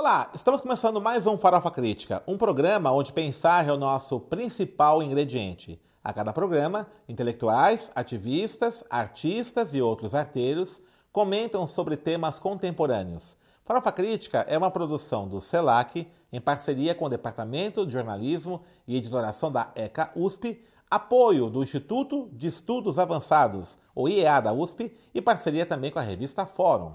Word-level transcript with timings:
Olá, 0.00 0.30
estamos 0.32 0.60
começando 0.60 1.00
mais 1.00 1.26
um 1.26 1.36
Farofa 1.36 1.72
Crítica, 1.72 2.22
um 2.24 2.38
programa 2.38 2.92
onde 2.92 3.12
pensar 3.12 3.66
é 3.66 3.72
o 3.72 3.76
nosso 3.76 4.20
principal 4.20 5.02
ingrediente. 5.02 5.82
A 6.04 6.12
cada 6.12 6.32
programa, 6.32 6.86
intelectuais, 7.08 7.90
ativistas, 7.96 8.84
artistas 8.88 9.74
e 9.74 9.82
outros 9.82 10.14
arteiros 10.14 10.80
comentam 11.10 11.66
sobre 11.66 11.96
temas 11.96 12.38
contemporâneos. 12.38 13.36
Farofa 13.64 13.90
Crítica 13.90 14.46
é 14.48 14.56
uma 14.56 14.70
produção 14.70 15.26
do 15.26 15.40
CELAC, 15.40 16.06
em 16.32 16.40
parceria 16.40 16.94
com 16.94 17.06
o 17.06 17.10
Departamento 17.10 17.84
de 17.84 17.92
Jornalismo 17.92 18.62
e 18.86 18.96
Editoração 18.96 19.50
da 19.50 19.72
ECA 19.74 20.12
USP, 20.14 20.64
apoio 20.88 21.50
do 21.50 21.60
Instituto 21.60 22.30
de 22.32 22.46
Estudos 22.46 23.00
Avançados, 23.00 23.76
o 23.96 24.08
IEA 24.08 24.40
da 24.42 24.52
USP, 24.52 24.96
e 25.12 25.20
parceria 25.20 25.66
também 25.66 25.90
com 25.90 25.98
a 25.98 26.02
revista 26.02 26.46
Fórum. 26.46 26.92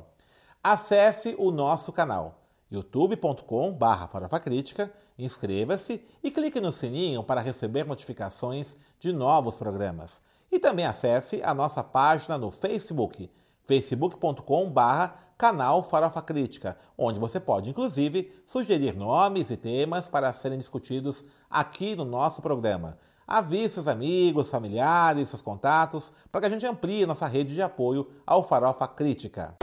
Acesse 0.64 1.36
o 1.38 1.52
nosso 1.52 1.92
canal 1.92 2.40
youtube.com.br 2.74 4.08
farofacrítica, 4.12 4.92
inscreva-se 5.18 6.04
e 6.24 6.32
clique 6.32 6.60
no 6.60 6.72
sininho 6.72 7.24
para 7.24 7.40
receber 7.40 7.86
notificações 7.86 8.76
de 9.00 9.14
novos 9.14 9.56
programas. 9.56 10.22
E 10.52 10.60
também 10.60 10.86
acesse 10.86 11.42
a 11.44 11.54
nossa 11.54 11.84
página 11.84 12.38
no 12.38 12.52
Facebook, 12.52 13.30
facebook.com.br 13.64 15.24
canal 15.38 15.84
Farofa 15.84 16.22
Crítica, 16.22 16.78
onde 16.98 17.20
você 17.20 17.40
pode, 17.40 17.70
inclusive, 17.70 18.32
sugerir 18.46 18.96
nomes 18.96 19.50
e 19.50 19.58
temas 19.58 20.08
para 20.08 20.32
serem 20.34 20.58
discutidos 20.58 21.24
aqui 21.50 21.96
no 21.96 22.06
nosso 22.06 22.42
programa. 22.42 22.98
Avise 23.28 23.76
seus 23.76 23.88
amigos, 23.88 24.50
familiares, 24.50 25.30
seus 25.30 25.42
contatos, 25.42 26.12
para 26.32 26.42
que 26.42 26.48
a 26.48 26.50
gente 26.50 26.66
amplie 26.66 27.06
nossa 27.06 27.26
rede 27.26 27.54
de 27.54 27.62
apoio 27.62 28.10
ao 28.26 28.44
Farofa 28.44 28.88
Crítica. 28.88 29.63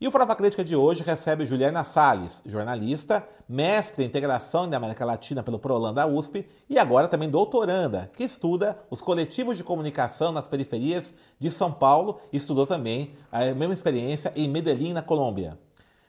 E 0.00 0.08
o 0.08 0.10
Farofa 0.10 0.34
Crítica 0.34 0.64
de 0.64 0.74
hoje 0.74 1.02
recebe 1.02 1.44
Juliana 1.44 1.84
Salles, 1.84 2.40
jornalista, 2.46 3.22
mestre 3.46 4.02
em 4.02 4.06
integração 4.06 4.66
da 4.66 4.78
América 4.78 5.04
Latina 5.04 5.42
pelo 5.42 5.58
Prolan 5.58 5.92
da 5.92 6.06
USP 6.06 6.46
e 6.70 6.78
agora 6.78 7.06
também 7.06 7.28
doutoranda, 7.28 8.10
que 8.16 8.24
estuda 8.24 8.78
os 8.88 9.02
coletivos 9.02 9.58
de 9.58 9.62
comunicação 9.62 10.32
nas 10.32 10.48
periferias 10.48 11.12
de 11.38 11.50
São 11.50 11.70
Paulo 11.70 12.18
e 12.32 12.38
estudou 12.38 12.66
também 12.66 13.10
a 13.30 13.52
mesma 13.52 13.74
experiência 13.74 14.32
em 14.34 14.48
Medellín, 14.48 14.94
na 14.94 15.02
Colômbia. 15.02 15.58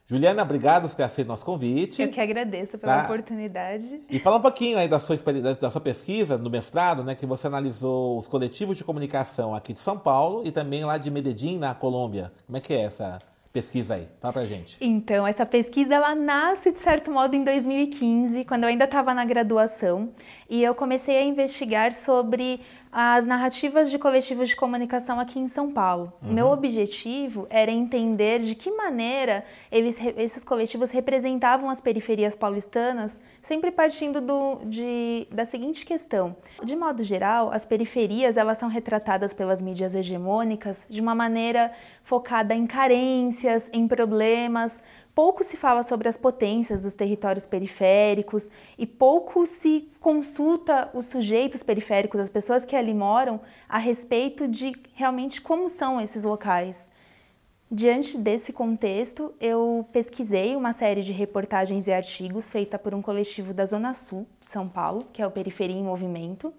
Juliana, 0.06 0.44
obrigado 0.44 0.88
por 0.88 0.96
ter 0.96 1.04
aceito 1.04 1.28
nosso 1.28 1.44
convite. 1.44 2.02
Eu 2.02 2.10
que 2.10 2.22
agradeço 2.22 2.78
pela 2.78 2.98
tá? 2.98 3.04
oportunidade. 3.04 4.02
E 4.10 4.20
fala 4.20 4.38
um 4.38 4.42
pouquinho 4.42 4.78
aí 4.78 4.88
da 4.88 5.00
sua, 5.00 5.18
da 5.60 5.70
sua 5.70 5.82
pesquisa 5.82 6.38
no 6.38 6.50
mestrado, 6.50 7.04
né, 7.04 7.14
que 7.14 7.26
você 7.26 7.48
analisou 7.48 8.18
os 8.18 8.28
coletivos 8.30 8.78
de 8.78 8.86
comunicação 8.86 9.54
aqui 9.54 9.74
de 9.74 9.80
São 9.82 10.00
Paulo 10.00 10.44
e 10.46 10.52
também 10.52 10.86
lá 10.86 10.98
de 10.98 11.12
Medellín, 11.12 11.58
na 11.58 11.76
Colômbia. 11.76 12.32
Como 12.46 12.58
é 12.58 12.62
que 12.62 12.74
é 12.74 12.84
essa 12.84 13.20
pesquisa 13.52 13.96
aí? 13.96 14.08
Fala 14.20 14.34
pra 14.34 14.46
gente. 14.46 14.78
Então, 14.80 15.28
essa 15.28 15.46
pesquisa 15.46 15.96
ela 15.96 16.16
nasce 16.16 16.72
de 16.72 16.80
certo 16.80 17.12
modo 17.12 17.36
em 17.36 17.44
2015, 17.44 18.46
quando 18.46 18.64
eu 18.64 18.70
ainda 18.70 18.86
estava 18.86 19.14
na 19.14 19.26
graduação, 19.26 20.12
e 20.50 20.64
eu 20.64 20.74
comecei 20.74 21.18
a 21.18 21.24
investigar 21.24 21.92
sobre 21.94 22.62
as 22.92 23.26
narrativas 23.26 23.90
de 23.90 23.98
coletivos 23.98 24.50
de 24.50 24.56
comunicação 24.56 25.20
aqui 25.20 25.40
em 25.40 25.48
São 25.48 25.72
Paulo. 25.72 26.12
Uhum. 26.22 26.34
Meu 26.34 26.48
objetivo 26.48 27.48
era 27.50 27.72
entender 27.72 28.40
de 28.40 28.54
que 28.54 28.70
maneira 28.70 29.46
eles, 29.72 29.98
esses 30.18 30.44
coletivos 30.44 30.92
representavam 30.92 31.70
as 31.70 31.80
periferias 31.80 32.36
paulistanas, 32.36 33.20
sempre 33.42 33.72
partindo 33.72 34.20
do, 34.20 34.60
de, 34.66 35.26
da 35.32 35.46
seguinte 35.46 35.86
questão. 35.86 36.36
De 36.64 36.76
modo 36.76 37.02
geral, 37.02 37.50
as 37.54 37.66
periferias 37.66 38.36
elas 38.36 38.58
são 38.58 38.68
retratadas 38.68 39.34
pelas 39.34 39.62
mídias 39.62 39.96
hegemônicas 39.96 40.86
de 40.90 41.00
uma 41.00 41.16
maneira 41.16 41.72
focada 42.04 42.54
em 42.54 42.68
carências, 42.68 43.70
em 43.72 43.88
problemas, 43.88 44.84
pouco 45.14 45.44
se 45.44 45.58
fala 45.58 45.84
sobre 45.84 46.08
as 46.08 46.18
potências 46.18 46.84
dos 46.84 46.94
territórios 46.94 47.46
periféricos 47.46 48.50
e 48.78 48.86
pouco 48.86 49.46
se 49.46 49.90
consulta 50.00 50.90
os 50.94 51.06
sujeitos 51.06 51.64
periféricos, 51.64 52.20
as 52.20 52.30
pessoas 52.30 52.66
que 52.66 52.76
ali 52.76 52.94
moram, 52.94 53.40
a 53.68 53.78
respeito 53.78 54.48
de 54.48 54.74
realmente 54.94 55.42
como 55.42 55.70
são 55.70 56.00
esses 56.00 56.24
locais. 56.24 56.90
Diante 57.74 58.18
desse 58.18 58.52
contexto, 58.52 59.34
eu 59.40 59.88
pesquisei 59.94 60.58
uma 60.58 60.74
série 60.74 61.02
de 61.02 61.14
reportagens 61.14 61.88
e 61.88 61.94
artigos 61.94 62.50
feita 62.50 62.78
por 62.78 62.94
um 62.94 63.02
coletivo 63.02 63.54
da 63.54 63.66
Zona 63.66 63.94
Sul 63.94 64.28
São 64.42 64.68
Paulo, 64.68 65.06
que 65.14 65.22
é 65.22 65.28
o 65.28 65.32
Periferia 65.32 65.78
em 65.78 65.84
Movimento. 65.84 66.54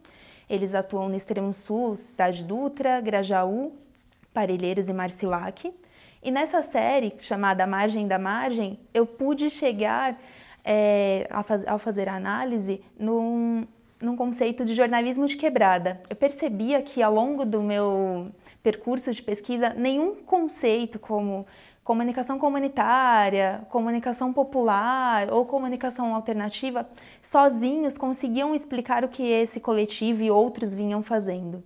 Eles 0.49 0.75
atuam 0.75 1.11
no 1.11 1.15
extremo 1.15 1.53
sul, 1.53 1.97
Cidade 1.97 2.43
Dutra, 2.43 2.99
Grajaú, 3.01 3.73
Parelheiros 4.33 4.89
e 4.89 4.93
Marcilac. 4.95 5.71
E 6.23 6.31
nessa 6.31 6.63
série, 6.63 7.13
chamada 7.19 7.67
Margem 7.67 8.07
da 8.07 8.17
Margem, 8.17 8.79
eu 8.95 9.05
pude 9.05 9.51
chegar, 9.51 10.17
é, 10.65 11.29
faz, 11.45 11.67
ao 11.67 11.81
fazer 11.81 12.09
a 12.09 12.15
análise, 12.15 12.81
num, 12.97 13.67
num 14.01 14.15
conceito 14.15 14.65
de 14.65 14.73
jornalismo 14.73 15.27
de 15.27 15.37
quebrada. 15.37 16.01
Eu 16.09 16.15
percebia 16.15 16.81
que 16.81 17.03
ao 17.03 17.13
longo 17.13 17.45
do 17.45 17.61
meu 17.61 18.31
percurso 18.63 19.11
de 19.11 19.21
pesquisa, 19.21 19.71
nenhum 19.71 20.15
conceito 20.15 21.01
como 21.01 21.45
comunicação 21.83 22.39
comunitária, 22.39 23.67
comunicação 23.69 24.33
popular 24.33 25.29
ou 25.33 25.45
comunicação 25.45 26.15
alternativa 26.15 26.89
sozinhos 27.21 27.99
conseguiam 27.99 28.55
explicar 28.55 29.05
o 29.05 29.09
que 29.09 29.25
esse 29.25 29.59
coletivo 29.59 30.23
e 30.23 30.31
outros 30.31 30.73
vinham 30.73 31.03
fazendo. 31.03 31.65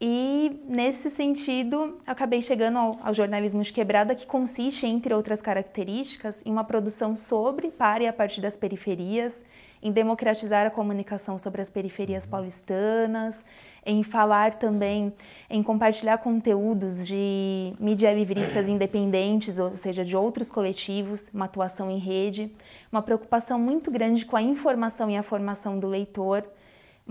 E 0.00 0.58
nesse 0.66 1.10
sentido, 1.10 1.98
acabei 2.06 2.40
chegando 2.40 2.78
ao, 2.78 2.98
ao, 3.02 3.12
jornalismo 3.12 3.62
de 3.62 3.70
quebrada, 3.70 4.14
que 4.14 4.26
consiste, 4.26 4.86
entre 4.86 5.12
outras 5.12 5.42
características, 5.42 6.40
em 6.46 6.50
uma 6.50 6.64
produção 6.64 7.14
sobre, 7.14 7.70
para 7.70 8.04
e 8.04 8.06
a 8.06 8.12
partir 8.12 8.40
das 8.40 8.56
periferias, 8.56 9.44
em 9.82 9.92
democratizar 9.92 10.66
a 10.66 10.70
comunicação 10.70 11.38
sobre 11.38 11.60
as 11.60 11.68
periferias 11.68 12.24
uhum. 12.24 12.30
paulistanas, 12.30 13.44
em 13.84 14.02
falar 14.02 14.54
também, 14.54 15.12
em 15.50 15.62
compartilhar 15.62 16.16
conteúdos 16.16 17.06
de 17.06 17.74
mídia 17.78 18.12
livristas 18.14 18.68
independentes, 18.68 19.58
ou 19.58 19.76
seja, 19.76 20.02
de 20.02 20.16
outros 20.16 20.50
coletivos, 20.50 21.28
uma 21.32 21.44
atuação 21.44 21.90
em 21.90 21.98
rede, 21.98 22.50
uma 22.90 23.02
preocupação 23.02 23.58
muito 23.58 23.90
grande 23.90 24.24
com 24.24 24.36
a 24.36 24.42
informação 24.42 25.10
e 25.10 25.16
a 25.18 25.22
formação 25.22 25.78
do 25.78 25.86
leitor 25.86 26.42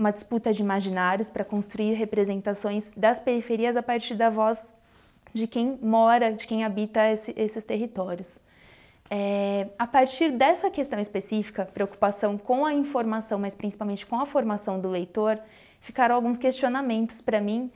uma 0.00 0.10
disputa 0.10 0.50
de 0.50 0.62
imaginários 0.62 1.28
para 1.28 1.44
construir 1.44 1.92
representações 1.92 2.94
das 2.96 3.20
periferias 3.20 3.76
a 3.76 3.82
partir 3.82 4.14
da 4.14 4.30
voz 4.30 4.72
de 5.32 5.46
quem 5.46 5.78
mora, 5.82 6.32
de 6.32 6.46
quem 6.46 6.64
habita 6.64 7.06
esse, 7.10 7.34
esses 7.36 7.66
territórios. 7.66 8.40
É, 9.10 9.68
a 9.78 9.86
partir 9.86 10.30
dessa 10.30 10.70
questão 10.70 10.98
específica, 10.98 11.66
preocupação 11.66 12.38
com 12.38 12.64
a 12.64 12.72
informação, 12.72 13.38
mas 13.38 13.54
principalmente 13.54 14.06
com 14.06 14.18
a 14.18 14.24
formação 14.24 14.80
do 14.80 14.88
leitor, 14.88 15.38
ficaram 15.80 16.14
alguns 16.14 16.38
questionamentos 16.38 17.20
para 17.20 17.40
mim, 17.40 17.70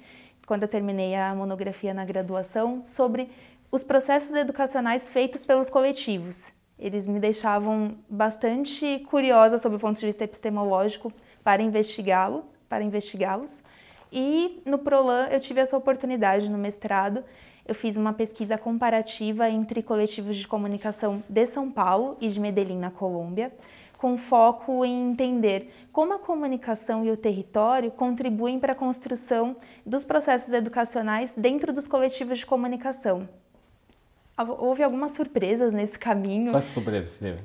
quando 0.46 0.62
eu 0.62 0.68
terminei 0.68 1.14
a 1.14 1.34
monografia 1.34 1.92
na 1.92 2.06
graduação, 2.06 2.82
sobre 2.86 3.30
os 3.70 3.84
processos 3.84 4.34
educacionais 4.34 5.10
feitos 5.10 5.42
pelos 5.42 5.68
coletivos. 5.68 6.52
Eles 6.78 7.06
me 7.06 7.20
deixavam 7.20 7.96
bastante 8.08 9.00
curiosa 9.10 9.58
sob 9.58 9.76
o 9.76 9.78
ponto 9.78 10.00
de 10.00 10.06
vista 10.06 10.24
epistemológico, 10.24 11.12
para 11.44 11.62
investigá-lo, 11.62 12.46
para 12.68 12.82
investigá-los. 12.82 13.62
E 14.10 14.62
no 14.64 14.78
Prolan 14.78 15.28
eu 15.30 15.38
tive 15.38 15.60
essa 15.60 15.76
oportunidade 15.76 16.48
no 16.48 16.56
mestrado. 16.56 17.22
Eu 17.66 17.74
fiz 17.74 17.96
uma 17.96 18.12
pesquisa 18.12 18.56
comparativa 18.56 19.48
entre 19.48 19.82
coletivos 19.82 20.36
de 20.36 20.48
comunicação 20.48 21.22
de 21.28 21.46
São 21.46 21.70
Paulo 21.70 22.16
e 22.20 22.28
de 22.28 22.40
Medellín, 22.40 22.78
na 22.78 22.90
Colômbia, 22.90 23.52
com 23.98 24.16
foco 24.16 24.84
em 24.84 25.10
entender 25.10 25.72
como 25.92 26.14
a 26.14 26.18
comunicação 26.18 27.04
e 27.04 27.10
o 27.10 27.16
território 27.16 27.90
contribuem 27.90 28.58
para 28.58 28.72
a 28.72 28.76
construção 28.76 29.56
dos 29.84 30.04
processos 30.04 30.52
educacionais 30.52 31.34
dentro 31.36 31.72
dos 31.72 31.86
coletivos 31.86 32.38
de 32.38 32.46
comunicação. 32.46 33.28
Houve 34.36 34.82
algumas 34.82 35.12
surpresas 35.12 35.72
nesse 35.72 35.96
caminho. 35.96 36.50
Quais 36.50 36.64
surpresas 36.64 37.18
teve? 37.18 37.38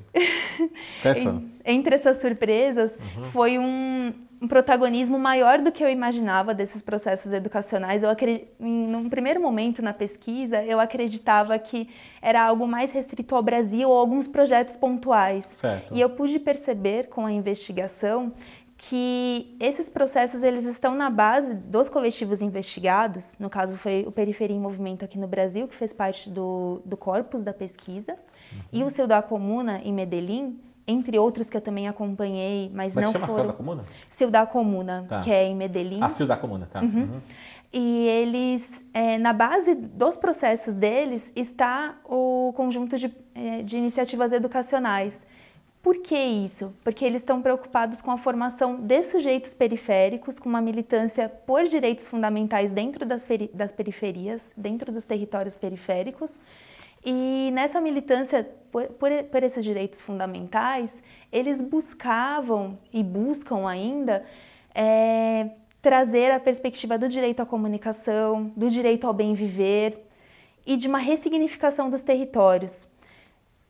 Entre 1.64 1.94
essas 1.94 2.16
surpresas, 2.20 2.98
uhum. 3.16 3.24
foi 3.26 3.58
um, 3.58 4.12
um, 4.42 4.48
protagonismo 4.48 5.16
maior 5.16 5.60
do 5.60 5.70
que 5.70 5.84
eu 5.84 5.88
imaginava 5.88 6.52
desses 6.52 6.82
processos 6.82 7.32
educacionais. 7.32 8.02
Eu 8.02 8.10
acredito, 8.10 8.48
num 8.58 9.08
primeiro 9.08 9.40
momento 9.40 9.80
na 9.82 9.92
pesquisa, 9.92 10.64
eu 10.64 10.80
acreditava 10.80 11.56
que 11.60 11.88
era 12.20 12.42
algo 12.42 12.66
mais 12.66 12.90
restrito 12.90 13.36
ao 13.36 13.42
Brasil 13.42 13.88
ou 13.88 13.96
alguns 13.96 14.26
projetos 14.26 14.76
pontuais. 14.76 15.44
Certo. 15.44 15.94
E 15.94 16.00
eu 16.00 16.10
pude 16.10 16.40
perceber 16.40 17.06
com 17.06 17.24
a 17.24 17.30
investigação 17.30 18.32
que 18.82 19.54
esses 19.60 19.90
processos 19.90 20.42
eles 20.42 20.64
estão 20.64 20.94
na 20.94 21.10
base 21.10 21.54
dos 21.54 21.90
coletivos 21.90 22.40
investigados, 22.40 23.36
no 23.38 23.50
caso 23.50 23.76
foi 23.76 24.04
o 24.06 24.10
Periferia 24.10 24.56
em 24.56 24.60
Movimento 24.60 25.04
aqui 25.04 25.18
no 25.18 25.28
Brasil, 25.28 25.68
que 25.68 25.74
fez 25.74 25.92
parte 25.92 26.30
do, 26.30 26.80
do 26.82 26.96
corpus 26.96 27.44
da 27.44 27.52
pesquisa, 27.52 28.12
uhum. 28.12 28.58
e 28.72 28.82
o 28.82 28.88
Seu 28.88 29.06
da 29.06 29.20
Comuna 29.20 29.80
em 29.84 29.92
Medellín, 29.92 30.58
entre 30.86 31.18
outros 31.18 31.50
que 31.50 31.56
eu 31.58 31.60
também 31.60 31.88
acompanhei, 31.88 32.70
mas 32.74 32.94
Como 32.94 33.04
é 33.04 33.06
não 33.06 33.12
chama? 33.12 33.26
foram. 33.26 33.38
Céu 33.42 33.46
da 33.48 33.52
Comuna? 33.52 33.84
Ciudad 34.08 34.46
Comuna, 34.48 35.06
Tá. 35.06 35.20
que 35.20 35.30
é 35.30 35.44
em 35.44 35.54
Medellín. 35.54 36.00
Ah, 36.00 36.08
da 36.08 36.36
Comuna, 36.38 36.66
tá. 36.72 36.80
Uhum. 36.80 37.20
E 37.70 38.08
eles, 38.08 38.82
é, 38.94 39.18
na 39.18 39.34
base 39.34 39.74
dos 39.74 40.16
processos 40.16 40.74
deles, 40.74 41.30
está 41.36 41.96
o 42.04 42.52
conjunto 42.56 42.96
de, 42.96 43.14
é, 43.34 43.60
de 43.60 43.76
iniciativas 43.76 44.32
educacionais. 44.32 45.26
Por 45.82 45.96
que 46.02 46.14
isso? 46.14 46.74
Porque 46.84 47.04
eles 47.04 47.22
estão 47.22 47.40
preocupados 47.40 48.02
com 48.02 48.10
a 48.10 48.18
formação 48.18 48.76
de 48.76 49.02
sujeitos 49.02 49.54
periféricos, 49.54 50.38
com 50.38 50.48
uma 50.48 50.60
militância 50.60 51.28
por 51.28 51.64
direitos 51.64 52.06
fundamentais 52.06 52.70
dentro 52.70 53.06
das, 53.06 53.26
das 53.54 53.72
periferias, 53.72 54.52
dentro 54.54 54.92
dos 54.92 55.06
territórios 55.06 55.56
periféricos. 55.56 56.38
E 57.02 57.50
nessa 57.54 57.80
militância 57.80 58.46
por, 58.70 58.88
por, 58.88 59.10
por 59.24 59.42
esses 59.42 59.64
direitos 59.64 60.02
fundamentais, 60.02 61.02
eles 61.32 61.62
buscavam 61.62 62.78
e 62.92 63.02
buscam 63.02 63.66
ainda 63.66 64.22
é, 64.74 65.48
trazer 65.80 66.30
a 66.30 66.38
perspectiva 66.38 66.98
do 66.98 67.08
direito 67.08 67.40
à 67.40 67.46
comunicação, 67.46 68.52
do 68.54 68.68
direito 68.68 69.06
ao 69.06 69.14
bem 69.14 69.32
viver 69.32 69.98
e 70.66 70.76
de 70.76 70.88
uma 70.88 70.98
ressignificação 70.98 71.88
dos 71.88 72.02
territórios. 72.02 72.86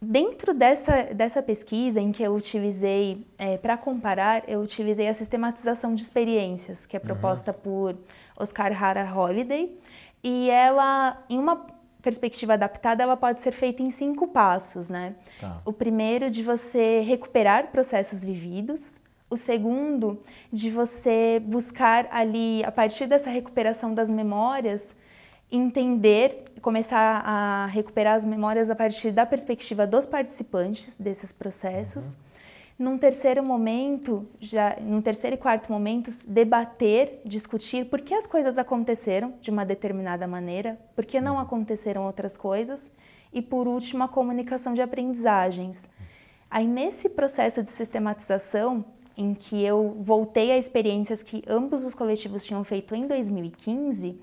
Dentro 0.03 0.55
dessa, 0.55 1.03
dessa 1.15 1.43
pesquisa 1.43 2.01
em 2.01 2.11
que 2.11 2.23
eu 2.23 2.35
utilizei, 2.35 3.27
para 3.61 3.77
comparar, 3.77 4.49
eu 4.49 4.61
utilizei 4.61 5.07
a 5.07 5.13
sistematização 5.13 5.95
de 5.95 6.01
experiências, 6.01 6.87
que 6.87 6.97
é 6.97 7.01
proposta 7.01 7.53
por 7.53 7.99
Oscar 8.35 8.73
Hara 8.83 9.05
Holiday, 9.15 9.79
e 10.25 10.49
ela, 10.49 11.23
em 11.29 11.39
uma 11.39 11.67
perspectiva 12.01 12.55
adaptada, 12.55 13.03
ela 13.03 13.17
pode 13.17 13.43
ser 13.43 13.53
feita 13.53 13.83
em 13.83 13.91
cinco 13.91 14.29
passos, 14.29 14.89
né? 14.89 15.17
Tá. 15.39 15.61
O 15.67 15.73
primeiro 15.73 16.31
de 16.31 16.43
você 16.43 17.01
recuperar 17.01 17.67
processos 17.71 18.25
vividos, 18.25 18.99
o 19.29 19.37
segundo 19.37 20.23
de 20.51 20.71
você 20.71 21.43
buscar 21.45 22.09
ali, 22.11 22.65
a 22.65 22.73
partir 22.73 23.07
dessa 23.07 23.29
recuperação 23.29 23.93
das 23.93 24.09
memórias, 24.09 24.97
entender, 25.51 26.45
começar 26.61 27.23
a 27.25 27.67
recuperar 27.67 28.15
as 28.17 28.25
memórias 28.25 28.71
a 28.71 28.75
partir 28.75 29.11
da 29.11 29.27
perspectiva 29.27 29.87
dos 29.87 30.07
participantes 30.07 30.97
desses 30.97 31.33
processos. 31.33 32.17
Num 32.79 32.97
terceiro 32.97 33.45
momento, 33.45 34.27
já 34.41 34.77
num 34.81 35.03
terceiro 35.03 35.35
e 35.35 35.39
quarto 35.39 35.71
momentos, 35.71 36.25
debater, 36.27 37.21
discutir 37.25 37.85
por 37.87 38.01
que 38.01 38.15
as 38.15 38.27
coisas 38.27 38.57
aconteceram 38.57 39.35
de 39.41 39.51
uma 39.51 39.67
determinada 39.67 40.27
maneira, 40.27 40.79
por 40.97 41.05
que 41.05 41.21
não 41.21 41.39
aconteceram 41.39 42.07
outras 42.07 42.39
coisas, 42.39 42.91
e 43.33 43.43
por 43.43 43.69
último, 43.69 44.05
a 44.05 44.09
comunicação 44.09 44.73
de 44.73 44.81
aprendizagens. 44.81 45.85
Aí 46.51 46.67
nesse 46.67 47.09
processo 47.09 47.63
de 47.63 47.71
sistematização, 47.71 48.85
em 49.17 49.35
que 49.35 49.63
eu 49.63 49.95
voltei 49.99 50.51
a 50.51 50.57
experiências 50.57 51.23
que 51.23 51.43
ambos 51.47 51.85
os 51.85 51.95
coletivos 51.95 52.45
tinham 52.45 52.65
feito 52.65 52.95
em 52.95 53.07
2015, 53.07 54.19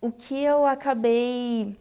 o 0.00 0.10
que 0.10 0.42
eu 0.42 0.66
acabei 0.66 1.76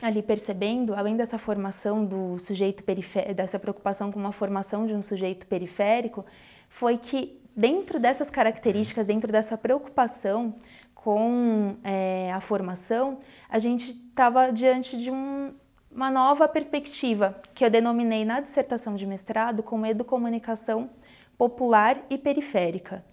ali 0.00 0.22
percebendo, 0.22 0.94
além 0.94 1.16
dessa 1.16 1.38
formação 1.38 2.04
do 2.04 2.38
sujeito 2.38 2.84
periférico, 2.84 3.34
dessa 3.34 3.58
preocupação 3.58 4.12
com 4.12 4.18
uma 4.18 4.32
formação 4.32 4.86
de 4.86 4.94
um 4.94 5.02
sujeito 5.02 5.46
periférico, 5.46 6.24
foi 6.68 6.98
que 6.98 7.40
dentro 7.56 7.98
dessas 7.98 8.30
características, 8.30 9.06
dentro 9.06 9.32
dessa 9.32 9.56
preocupação 9.56 10.54
com 10.94 11.76
é, 11.82 12.30
a 12.32 12.40
formação, 12.40 13.20
a 13.48 13.58
gente 13.58 13.92
estava 13.92 14.52
diante 14.52 14.96
de 14.96 15.10
um, 15.10 15.54
uma 15.90 16.10
nova 16.10 16.46
perspectiva, 16.46 17.40
que 17.54 17.64
eu 17.64 17.70
denominei 17.70 18.24
na 18.24 18.40
dissertação 18.40 18.94
de 18.94 19.06
mestrado 19.06 19.62
como 19.62 19.86
educomunicação 19.86 20.90
popular 21.38 21.98
e 22.10 22.18
periférica. 22.18 23.04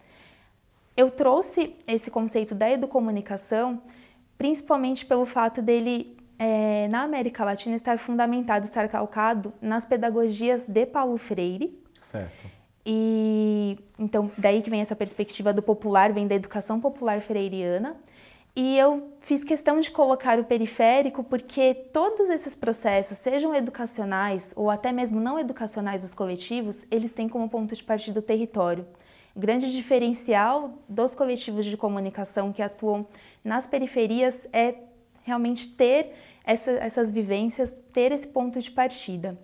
Eu 0.95 1.09
trouxe 1.09 1.75
esse 1.87 2.11
conceito 2.11 2.53
da 2.53 2.69
educomunicação 2.69 3.81
principalmente 4.43 5.05
pelo 5.05 5.25
fato 5.25 5.61
dele, 5.61 6.17
é, 6.37 6.89
na 6.89 7.03
América 7.03 7.45
Latina, 7.45 7.77
estar 7.77 7.97
fundamentado, 7.97 8.65
estar 8.65 8.89
calcado 8.89 9.53
nas 9.61 9.85
pedagogias 9.85 10.67
de 10.67 10.85
Paulo 10.85 11.15
Freire. 11.15 11.81
Certo. 12.01 12.51
E 12.85 13.79
então, 13.97 14.29
daí 14.37 14.61
que 14.61 14.69
vem 14.69 14.81
essa 14.81 14.97
perspectiva 14.97 15.53
do 15.53 15.61
popular, 15.61 16.11
vem 16.11 16.27
da 16.27 16.35
educação 16.35 16.81
popular 16.81 17.21
freiriana. 17.21 17.95
E 18.53 18.77
eu 18.77 19.13
fiz 19.21 19.45
questão 19.45 19.79
de 19.79 19.89
colocar 19.89 20.37
o 20.37 20.43
periférico 20.43 21.23
porque 21.23 21.73
todos 21.73 22.29
esses 22.29 22.53
processos, 22.53 23.19
sejam 23.19 23.55
educacionais 23.55 24.51
ou 24.57 24.69
até 24.69 24.91
mesmo 24.91 25.21
não 25.21 25.39
educacionais 25.39 26.01
dos 26.01 26.13
coletivos, 26.13 26.85
eles 26.91 27.13
têm 27.13 27.29
como 27.29 27.47
ponto 27.47 27.73
de 27.73 27.81
partida 27.81 28.19
o 28.19 28.21
território. 28.21 28.85
Grande 29.35 29.71
diferencial 29.71 30.73
dos 30.87 31.15
coletivos 31.15 31.65
de 31.65 31.77
comunicação 31.77 32.51
que 32.53 32.61
atuam 32.61 33.07
nas 33.43 33.67
periferias 33.67 34.47
é 34.53 34.75
realmente 35.23 35.69
ter 35.69 36.13
essa, 36.43 36.71
essas 36.71 37.11
vivências, 37.11 37.75
ter 37.91 38.11
esse 38.11 38.27
ponto 38.27 38.59
de 38.59 38.71
partida. 38.71 39.37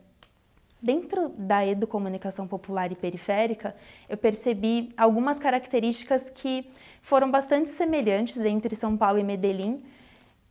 Dentro 0.81 1.29
da 1.37 1.65
educomunicação 1.65 2.47
popular 2.47 2.91
e 2.91 2.95
periférica, 2.95 3.75
eu 4.07 4.15
percebi 4.15 4.93
algumas 4.95 5.37
características 5.37 6.29
que 6.29 6.69
foram 7.01 7.29
bastante 7.29 7.69
semelhantes 7.69 8.39
entre 8.45 8.75
São 8.75 8.95
Paulo 8.95 9.19
e 9.19 9.23
Medellín, 9.23 9.83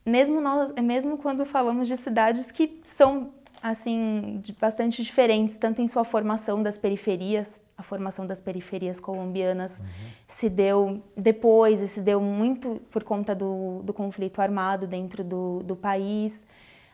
mesmo, 0.05 0.41
nós, 0.41 0.73
mesmo 0.83 1.19
quando 1.19 1.45
falamos 1.45 1.87
de 1.87 1.97
cidades 1.97 2.51
que 2.51 2.81
são 2.85 3.33
assim 3.63 4.43
bastante 4.61 5.03
diferentes, 5.03 5.59
tanto 5.59 5.83
em 5.83 5.89
sua 5.89 6.05
formação 6.05 6.63
das 6.63 6.79
periferias, 6.79 7.61
a 7.79 7.83
formação 7.85 8.27
das 8.27 8.41
periferias 8.41 8.99
colombianas 8.99 9.79
uhum. 9.79 9.87
se 10.27 10.51
deu 10.51 11.01
depois, 11.17 11.81
e 11.81 11.87
se 11.87 12.03
deu 12.03 12.21
muito 12.21 12.83
por 12.91 13.05
conta 13.05 13.37
do, 13.37 13.81
do 13.85 13.95
conflito 13.95 14.43
armado 14.43 14.85
dentro 14.85 15.23
do, 15.23 15.63
do 15.63 15.77
país. 15.77 16.45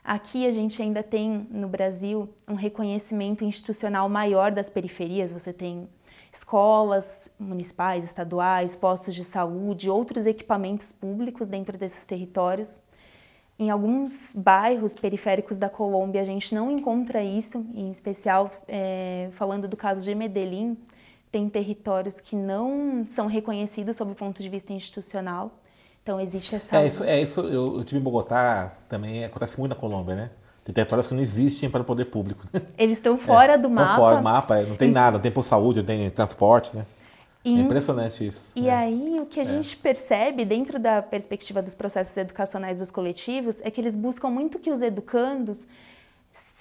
Aqui 0.05 0.47
a 0.47 0.51
gente 0.51 0.83
ainda 0.83 1.03
tem 1.03 1.49
no 1.51 1.67
Brasil 1.67 2.29
um 2.47 2.55
reconhecimento 2.55 3.43
institucional 3.43 4.07
maior 4.11 4.53
das 4.53 4.69
periferias. 4.69 5.33
Você 5.33 5.55
tem 5.55 5.89
escolas 6.31 7.31
municipais, 7.39 8.05
estaduais, 8.05 8.77
postos 8.77 9.15
de 9.15 9.25
saúde, 9.25 9.89
outros 9.89 10.27
equipamentos 10.27 10.93
públicos 10.93 11.49
dentro 11.49 11.79
desses 11.79 12.05
territórios. 12.05 12.83
Em 13.59 13.71
alguns 13.71 14.33
bairros 14.35 14.95
periféricos 14.95 15.57
da 15.57 15.69
Colômbia 15.69 16.21
a 16.21 16.25
gente 16.25 16.55
não 16.55 16.71
encontra 16.71 17.23
isso, 17.23 17.65
em 17.73 17.91
especial 17.91 18.51
é, 18.67 19.29
falando 19.33 19.69
do 19.69 19.77
caso 19.77 20.03
de 20.03 20.13
Medellín, 20.15 20.77
tem 21.31 21.49
territórios 21.49 22.21
que 22.21 22.35
não 22.35 23.05
são 23.09 23.27
reconhecidos 23.27 23.97
sob 23.97 24.13
o 24.13 24.15
ponto 24.15 24.43
de 24.43 24.49
vista 24.49 24.73
institucional. 24.73 25.53
Então 26.03 26.21
existe 26.21 26.55
essa. 26.55 26.77
É 26.77 26.87
isso, 26.87 27.05
é 27.05 27.23
isso 27.23 27.41
eu, 27.41 27.79
eu 27.79 27.85
tive 27.85 28.01
em 28.01 28.05
Bogotá, 28.05 28.75
também 28.89 29.25
acontece 29.25 29.59
muito 29.59 29.71
na 29.71 29.81
Colômbia, 29.81 30.17
né? 30.17 30.31
Tem 30.65 30.75
territórios 30.75 31.07
que 31.07 31.15
não 31.15 31.21
existem 31.23 31.71
para 31.71 31.83
o 31.83 31.85
poder 31.85 32.07
público. 32.07 32.47
Eles 32.77 32.99
estão 32.99 33.17
fora 33.17 33.53
é, 33.53 33.59
do 33.59 33.69
mapa. 33.69 33.83
Estão 33.83 33.97
fora 33.97 34.17
do 34.17 34.23
mapa, 34.23 34.63
não 34.63 34.77
tem 34.77 34.91
nada, 34.91 35.19
não 35.19 35.21
tem 35.21 35.31
por 35.31 35.45
saúde, 35.45 35.81
não 35.81 35.87
tem 35.87 36.11
transporte, 36.11 36.75
né? 36.75 36.87
E, 37.45 37.57
é 37.57 37.61
impressionante 37.61 38.27
isso. 38.27 38.53
E 38.57 38.63
né? 38.63 38.71
aí, 38.71 39.21
o 39.21 39.27
que 39.27 39.39
a 39.39 39.45
gente 39.45 39.77
percebe 39.77 40.45
dentro 40.45 40.79
da 40.79 41.03
perspectiva 41.03 41.61
dos 41.61 41.75
processos 41.75 42.17
educacionais 42.17 42.79
dos 42.79 42.91
coletivos 42.91 43.61
é 43.61 43.71
que 43.71 43.81
eles 43.81 43.97
buscam 43.97 44.31
muito 44.31 44.59
que 44.59 44.71
os 44.71 44.81
educandos 44.81 45.67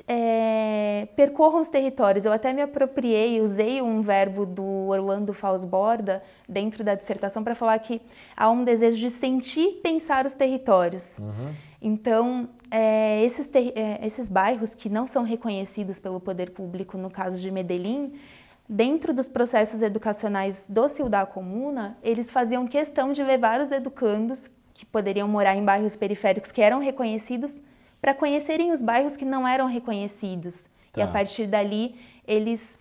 é, 0.07 1.07
percorram 1.15 1.61
os 1.61 1.67
territórios. 1.67 2.25
Eu 2.25 2.33
até 2.33 2.53
me 2.53 2.61
apropriei, 2.61 3.41
usei 3.41 3.81
um 3.81 4.01
verbo 4.01 4.45
do 4.45 4.63
Orlando 4.63 5.33
Fausborda 5.33 6.21
dentro 6.47 6.83
da 6.83 6.95
dissertação 6.95 7.43
para 7.43 7.55
falar 7.55 7.79
que 7.79 8.01
há 8.35 8.49
um 8.49 8.63
desejo 8.63 8.97
de 8.97 9.09
sentir 9.09 9.79
pensar 9.81 10.25
os 10.25 10.33
territórios. 10.33 11.17
Uhum. 11.19 11.53
Então, 11.81 12.49
é, 12.69 13.23
esses, 13.23 13.47
ter, 13.47 13.73
é, 13.75 14.05
esses 14.05 14.29
bairros 14.29 14.75
que 14.75 14.89
não 14.89 15.07
são 15.07 15.23
reconhecidos 15.23 15.99
pelo 15.99 16.19
poder 16.19 16.51
público, 16.51 16.97
no 16.97 17.09
caso 17.09 17.39
de 17.39 17.51
Medellín, 17.51 18.13
dentro 18.67 19.13
dos 19.13 19.27
processos 19.29 19.81
educacionais 19.81 20.67
do 20.69 20.87
Ciudad 20.87 21.27
Comuna, 21.27 21.97
eles 22.01 22.31
faziam 22.31 22.67
questão 22.67 23.11
de 23.11 23.23
levar 23.23 23.61
os 23.61 23.71
educandos 23.71 24.49
que 24.73 24.85
poderiam 24.85 25.27
morar 25.27 25.55
em 25.55 25.63
bairros 25.63 25.95
periféricos 25.95 26.51
que 26.51 26.61
eram 26.61 26.79
reconhecidos 26.79 27.61
para 28.01 28.13
conhecerem 28.13 28.71
os 28.71 28.81
bairros 28.81 29.15
que 29.15 29.25
não 29.25 29.47
eram 29.47 29.67
reconhecidos. 29.67 30.69
Tá. 30.91 31.01
E 31.01 31.03
a 31.03 31.07
partir 31.07 31.47
dali, 31.47 31.95
eles 32.27 32.77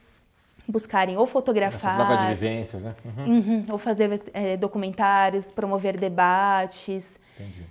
buscarem 0.67 1.17
ou 1.17 1.27
fotografar... 1.27 1.95
Essa 1.95 2.07
troca 2.07 2.23
de 2.23 2.35
vivências, 2.35 2.85
né? 2.85 2.95
Uhum. 3.05 3.37
Uhum, 3.37 3.67
ou 3.71 3.79
fazer 3.79 4.23
é, 4.33 4.57
documentários, 4.57 5.53
promover 5.53 5.99
debates. 5.99 7.19
Entendi. 7.39 7.65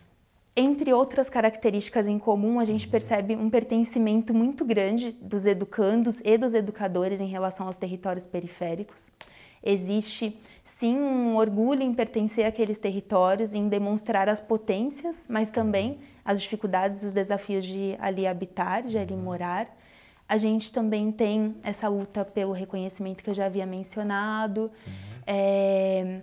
Entre 0.55 0.91
outras 0.91 1.29
características 1.29 2.07
em 2.07 2.19
comum, 2.19 2.59
a 2.59 2.65
gente 2.65 2.87
percebe 2.87 3.35
um 3.35 3.49
pertencimento 3.49 4.33
muito 4.33 4.65
grande 4.65 5.11
dos 5.21 5.45
educandos 5.45 6.19
e 6.25 6.37
dos 6.37 6.53
educadores 6.53 7.21
em 7.21 7.27
relação 7.27 7.67
aos 7.67 7.77
territórios 7.77 8.27
periféricos. 8.27 9.11
Existe, 9.63 10.37
sim, 10.63 10.97
um 10.97 11.37
orgulho 11.37 11.83
em 11.83 11.93
pertencer 11.93 12.45
àqueles 12.45 12.79
territórios, 12.79 13.53
em 13.53 13.69
demonstrar 13.69 14.27
as 14.27 14.41
potências, 14.41 15.25
mas 15.29 15.51
também 15.51 15.99
as 16.25 16.41
dificuldades 16.41 17.03
e 17.03 17.07
os 17.07 17.13
desafios 17.13 17.63
de 17.63 17.95
ali 17.99 18.27
habitar, 18.27 18.83
de 18.83 18.97
ali 18.97 19.15
morar. 19.15 19.73
A 20.27 20.37
gente 20.37 20.71
também 20.71 21.11
tem 21.11 21.55
essa 21.63 21.87
luta 21.87 22.25
pelo 22.25 22.51
reconhecimento 22.51 23.23
que 23.23 23.29
eu 23.29 23.33
já 23.33 23.45
havia 23.45 23.65
mencionado. 23.65 24.63
Uhum. 24.85 24.93
É, 25.27 26.21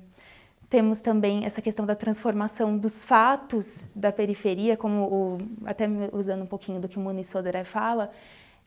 temos 0.69 1.01
também 1.01 1.45
essa 1.45 1.63
questão 1.63 1.87
da 1.87 1.95
transformação 1.95 2.77
dos 2.77 3.05
fatos 3.05 3.87
da 3.95 4.13
periferia, 4.13 4.77
como 4.77 5.05
o, 5.05 5.39
até 5.65 5.89
usando 6.13 6.43
um 6.43 6.47
pouquinho 6.47 6.81
do 6.81 6.89
que 6.89 6.99
o 6.99 7.01
Muniz 7.01 7.29
Soderé 7.29 7.65
fala, 7.65 8.11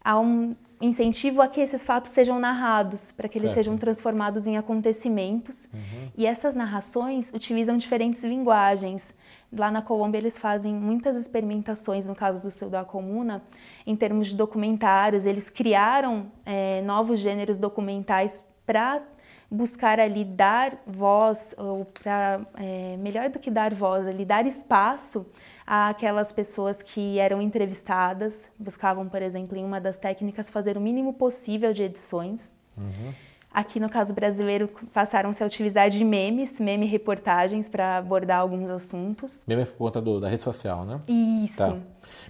há 0.03 0.19
um 0.19 0.55
incentivo 0.81 1.43
a 1.43 1.47
que 1.47 1.61
esses 1.61 1.85
fatos 1.85 2.11
sejam 2.11 2.39
narrados, 2.39 3.11
para 3.11 3.29
que 3.29 3.37
eles 3.37 3.51
certo. 3.51 3.63
sejam 3.63 3.77
transformados 3.77 4.47
em 4.47 4.57
acontecimentos. 4.57 5.69
Uhum. 5.71 6.09
E 6.17 6.25
essas 6.25 6.55
narrações 6.55 7.31
utilizam 7.31 7.77
diferentes 7.77 8.23
linguagens. 8.23 9.13
Lá 9.55 9.69
na 9.69 9.83
Colômbia 9.83 10.17
eles 10.17 10.39
fazem 10.39 10.73
muitas 10.73 11.15
experimentações, 11.15 12.07
no 12.07 12.15
caso 12.15 12.41
do 12.41 12.49
seu 12.49 12.67
da 12.67 12.83
Comuna, 12.83 13.43
em 13.85 13.95
termos 13.95 14.27
de 14.27 14.35
documentários. 14.35 15.27
Eles 15.27 15.51
criaram 15.51 16.31
é, 16.43 16.81
novos 16.81 17.19
gêneros 17.19 17.59
documentais 17.59 18.43
para 18.65 19.03
buscar 19.51 19.99
ali 19.99 20.23
dar 20.23 20.81
voz, 20.87 21.53
ou 21.57 21.83
para, 21.83 22.39
é, 22.55 22.95
melhor 22.97 23.29
do 23.29 23.37
que 23.37 23.51
dar 23.51 23.73
voz, 23.73 24.07
ali 24.07 24.23
dar 24.23 24.45
espaço 24.45 25.25
àquelas 25.67 26.31
pessoas 26.31 26.81
que 26.81 27.19
eram 27.19 27.41
entrevistadas, 27.41 28.49
buscavam, 28.57 29.09
por 29.09 29.21
exemplo, 29.21 29.57
em 29.57 29.65
uma 29.65 29.81
das 29.81 29.97
técnicas, 29.97 30.49
fazer 30.49 30.77
o 30.77 30.81
mínimo 30.81 31.13
possível 31.13 31.73
de 31.73 31.83
edições. 31.83 32.55
Uhum. 32.77 33.13
Aqui 33.53 33.81
no 33.81 33.89
caso 33.89 34.13
brasileiro 34.13 34.69
passaram-se 34.93 35.43
a 35.43 35.45
utilizar 35.45 35.89
de 35.89 36.05
memes, 36.05 36.57
meme 36.57 36.85
reportagens 36.85 37.67
para 37.67 37.97
abordar 37.97 38.39
alguns 38.39 38.69
assuntos. 38.69 39.43
Meme 39.45 39.65
por 39.65 39.75
conta 39.75 40.01
do, 40.01 40.21
da 40.21 40.29
rede 40.29 40.41
social, 40.41 40.85
né? 40.85 41.01
Isso. 41.05 41.57
Tá. 41.57 41.75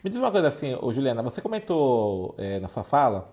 Me 0.03 0.09
diz 0.09 0.17
uma 0.17 0.31
coisa 0.31 0.47
assim, 0.47 0.75
ô, 0.81 0.91
Juliana, 0.91 1.21
você 1.21 1.39
comentou 1.39 2.33
é, 2.39 2.59
na 2.59 2.67
sua 2.67 2.83
fala 2.83 3.31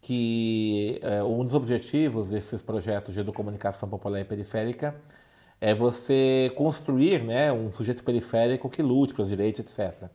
que 0.00 0.98
é, 1.02 1.22
um 1.22 1.44
dos 1.44 1.54
objetivos 1.54 2.30
desses 2.30 2.62
projetos 2.62 3.14
de 3.14 3.20
educomunicação 3.20 3.88
popular 3.88 4.20
e 4.20 4.24
periférica 4.24 4.94
é 5.60 5.74
você 5.74 6.50
construir 6.56 7.22
né, 7.22 7.52
um 7.52 7.70
sujeito 7.70 8.02
periférico 8.02 8.70
que 8.70 8.82
lute 8.82 9.12
pelos 9.12 9.28
direitos, 9.28 9.60
etc. 9.60 10.08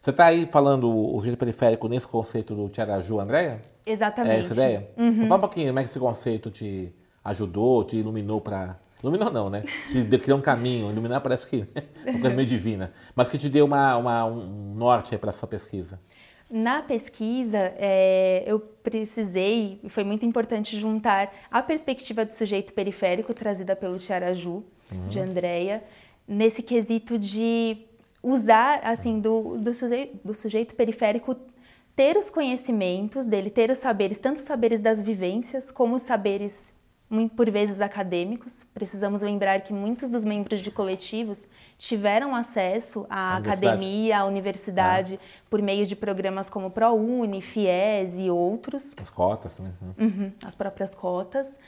Você 0.00 0.10
está 0.10 0.26
aí 0.26 0.48
falando 0.50 0.90
o 0.90 1.18
sujeito 1.18 1.38
periférico 1.38 1.88
nesse 1.88 2.06
conceito 2.06 2.54
do 2.54 2.68
Tiaraju, 2.68 3.20
Andréia? 3.20 3.60
Exatamente. 3.84 4.36
É 4.36 4.40
essa 4.40 4.52
ideia? 4.52 4.90
Uhum. 4.96 5.08
Então, 5.08 5.28
fala 5.28 5.36
um 5.36 5.40
pouquinho 5.40 5.68
como 5.68 5.78
é 5.78 5.82
que 5.84 5.90
esse 5.90 5.98
conceito 5.98 6.50
te 6.50 6.94
ajudou, 7.24 7.84
te 7.84 7.96
iluminou 7.96 8.40
para... 8.40 8.78
Iluminou 9.02 9.30
não, 9.30 9.48
né? 9.48 9.64
Te 9.88 10.02
deu, 10.02 10.18
criou 10.18 10.38
um 10.38 10.42
caminho. 10.42 10.90
Iluminar 10.90 11.22
parece 11.22 11.46
que 11.46 11.66
é 12.04 12.10
uma 12.10 12.20
coisa 12.20 12.36
meio 12.36 12.48
divina. 12.48 12.92
Mas 13.14 13.28
que 13.28 13.38
te 13.38 13.48
deu 13.48 13.64
uma, 13.64 13.96
uma 13.96 14.24
um 14.26 14.74
norte 14.74 15.16
para 15.16 15.30
a 15.30 15.32
sua 15.32 15.48
pesquisa. 15.48 15.98
Na 16.50 16.82
pesquisa, 16.82 17.72
é, 17.76 18.42
eu 18.44 18.58
precisei, 18.58 19.78
e 19.84 19.88
foi 19.88 20.02
muito 20.02 20.26
importante 20.26 20.78
juntar 20.80 21.32
a 21.48 21.62
perspectiva 21.62 22.24
do 22.24 22.32
sujeito 22.32 22.72
periférico 22.72 23.32
trazida 23.32 23.76
pelo 23.76 23.96
Tiaraju, 23.98 24.64
uhum. 24.92 25.06
de 25.06 25.20
Andréia, 25.20 25.84
nesse 26.26 26.60
quesito 26.62 27.16
de 27.16 27.78
usar, 28.20 28.80
assim, 28.82 29.20
do, 29.20 29.58
do, 29.58 29.72
sujeito, 29.72 30.18
do 30.24 30.34
sujeito 30.34 30.74
periférico 30.74 31.36
ter 31.94 32.16
os 32.16 32.28
conhecimentos 32.28 33.26
dele, 33.26 33.48
ter 33.48 33.70
os 33.70 33.78
saberes, 33.78 34.18
tanto 34.18 34.38
os 34.38 34.44
saberes 34.44 34.80
das 34.80 35.00
vivências 35.00 35.70
como 35.70 35.94
os 35.94 36.02
saberes 36.02 36.72
por 37.36 37.50
vezes 37.50 37.80
acadêmicos. 37.80 38.64
Precisamos 38.72 39.20
lembrar 39.22 39.60
que 39.62 39.72
muitos 39.72 40.08
dos 40.08 40.24
membros 40.24 40.60
de 40.60 40.70
coletivos 40.70 41.46
tiveram 41.76 42.34
acesso 42.34 43.04
à 43.10 43.36
academia, 43.36 44.18
à 44.18 44.24
universidade, 44.24 45.14
é. 45.14 45.18
por 45.48 45.60
meio 45.60 45.84
de 45.84 45.96
programas 45.96 46.48
como 46.48 46.70
ProUni, 46.70 47.40
FIES 47.40 48.18
e 48.18 48.30
outros. 48.30 48.94
As 49.00 49.10
cotas 49.10 49.54
também. 49.54 49.72
Né? 49.80 49.94
Uhum, 49.98 50.32
as 50.44 50.54
próprias 50.54 50.94
cotas. 50.94 51.58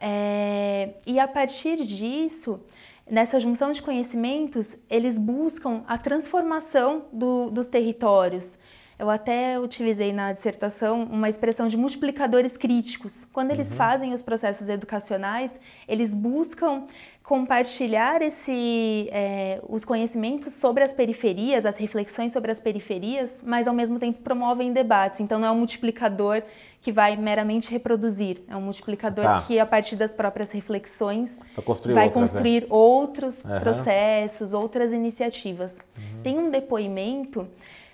É, 0.00 0.94
e 1.06 1.18
a 1.18 1.26
partir 1.26 1.76
disso, 1.76 2.60
nessa 3.08 3.40
junção 3.40 3.72
de 3.72 3.82
conhecimentos, 3.82 4.76
eles 4.88 5.18
buscam 5.18 5.82
a 5.86 5.98
transformação 5.98 7.06
do, 7.12 7.50
dos 7.50 7.66
territórios. 7.66 8.58
Eu 9.02 9.10
até 9.10 9.58
utilizei 9.58 10.12
na 10.12 10.32
dissertação 10.32 11.02
uma 11.02 11.28
expressão 11.28 11.66
de 11.66 11.76
multiplicadores 11.76 12.56
críticos. 12.56 13.26
Quando 13.32 13.50
eles 13.50 13.72
uhum. 13.72 13.76
fazem 13.76 14.12
os 14.12 14.22
processos 14.22 14.68
educacionais, 14.68 15.58
eles 15.88 16.14
buscam 16.14 16.84
compartilhar 17.20 18.22
esse, 18.22 19.08
é, 19.10 19.60
os 19.68 19.84
conhecimentos 19.84 20.52
sobre 20.52 20.84
as 20.84 20.92
periferias, 20.92 21.66
as 21.66 21.78
reflexões 21.78 22.32
sobre 22.32 22.52
as 22.52 22.60
periferias, 22.60 23.42
mas 23.44 23.66
ao 23.66 23.74
mesmo 23.74 23.98
tempo 23.98 24.20
promovem 24.22 24.72
debates. 24.72 25.18
Então 25.18 25.40
não 25.40 25.48
é 25.48 25.50
um 25.50 25.56
multiplicador 25.56 26.40
que 26.80 26.92
vai 26.92 27.16
meramente 27.16 27.72
reproduzir, 27.72 28.40
é 28.48 28.56
um 28.56 28.60
multiplicador 28.60 29.24
tá. 29.24 29.40
que 29.44 29.58
a 29.58 29.66
partir 29.66 29.96
das 29.96 30.14
próprias 30.14 30.52
reflexões 30.52 31.40
construir 31.64 31.94
vai 31.94 32.04
outras, 32.06 32.20
né? 32.20 32.28
construir 32.28 32.60
né? 32.62 32.66
outros 32.70 33.44
uhum. 33.44 33.60
processos, 33.60 34.52
outras 34.52 34.92
iniciativas. 34.92 35.78
Uhum. 35.98 36.22
Tem 36.22 36.38
um 36.38 36.50
depoimento 36.50 37.48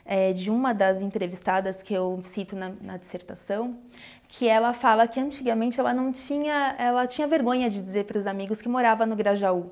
é, 0.08 0.32
de 0.32 0.50
uma 0.50 0.72
das 0.72 1.02
entrevistadas 1.02 1.82
que 1.82 1.92
eu 1.92 2.18
cito 2.24 2.56
na, 2.56 2.72
na, 2.80 2.96
dissertação, 2.96 3.76
que 4.26 4.48
ela 4.48 4.72
fala 4.72 5.06
que 5.06 5.20
antigamente 5.20 5.78
ela 5.78 5.92
não 5.92 6.10
tinha, 6.10 6.74
ela 6.78 7.06
tinha 7.06 7.28
vergonha 7.28 7.68
de 7.68 7.82
dizer 7.82 8.06
para 8.06 8.16
os 8.16 8.26
amigos 8.26 8.62
que 8.62 8.70
morava 8.70 9.04
no 9.04 9.14
Grajaú. 9.14 9.70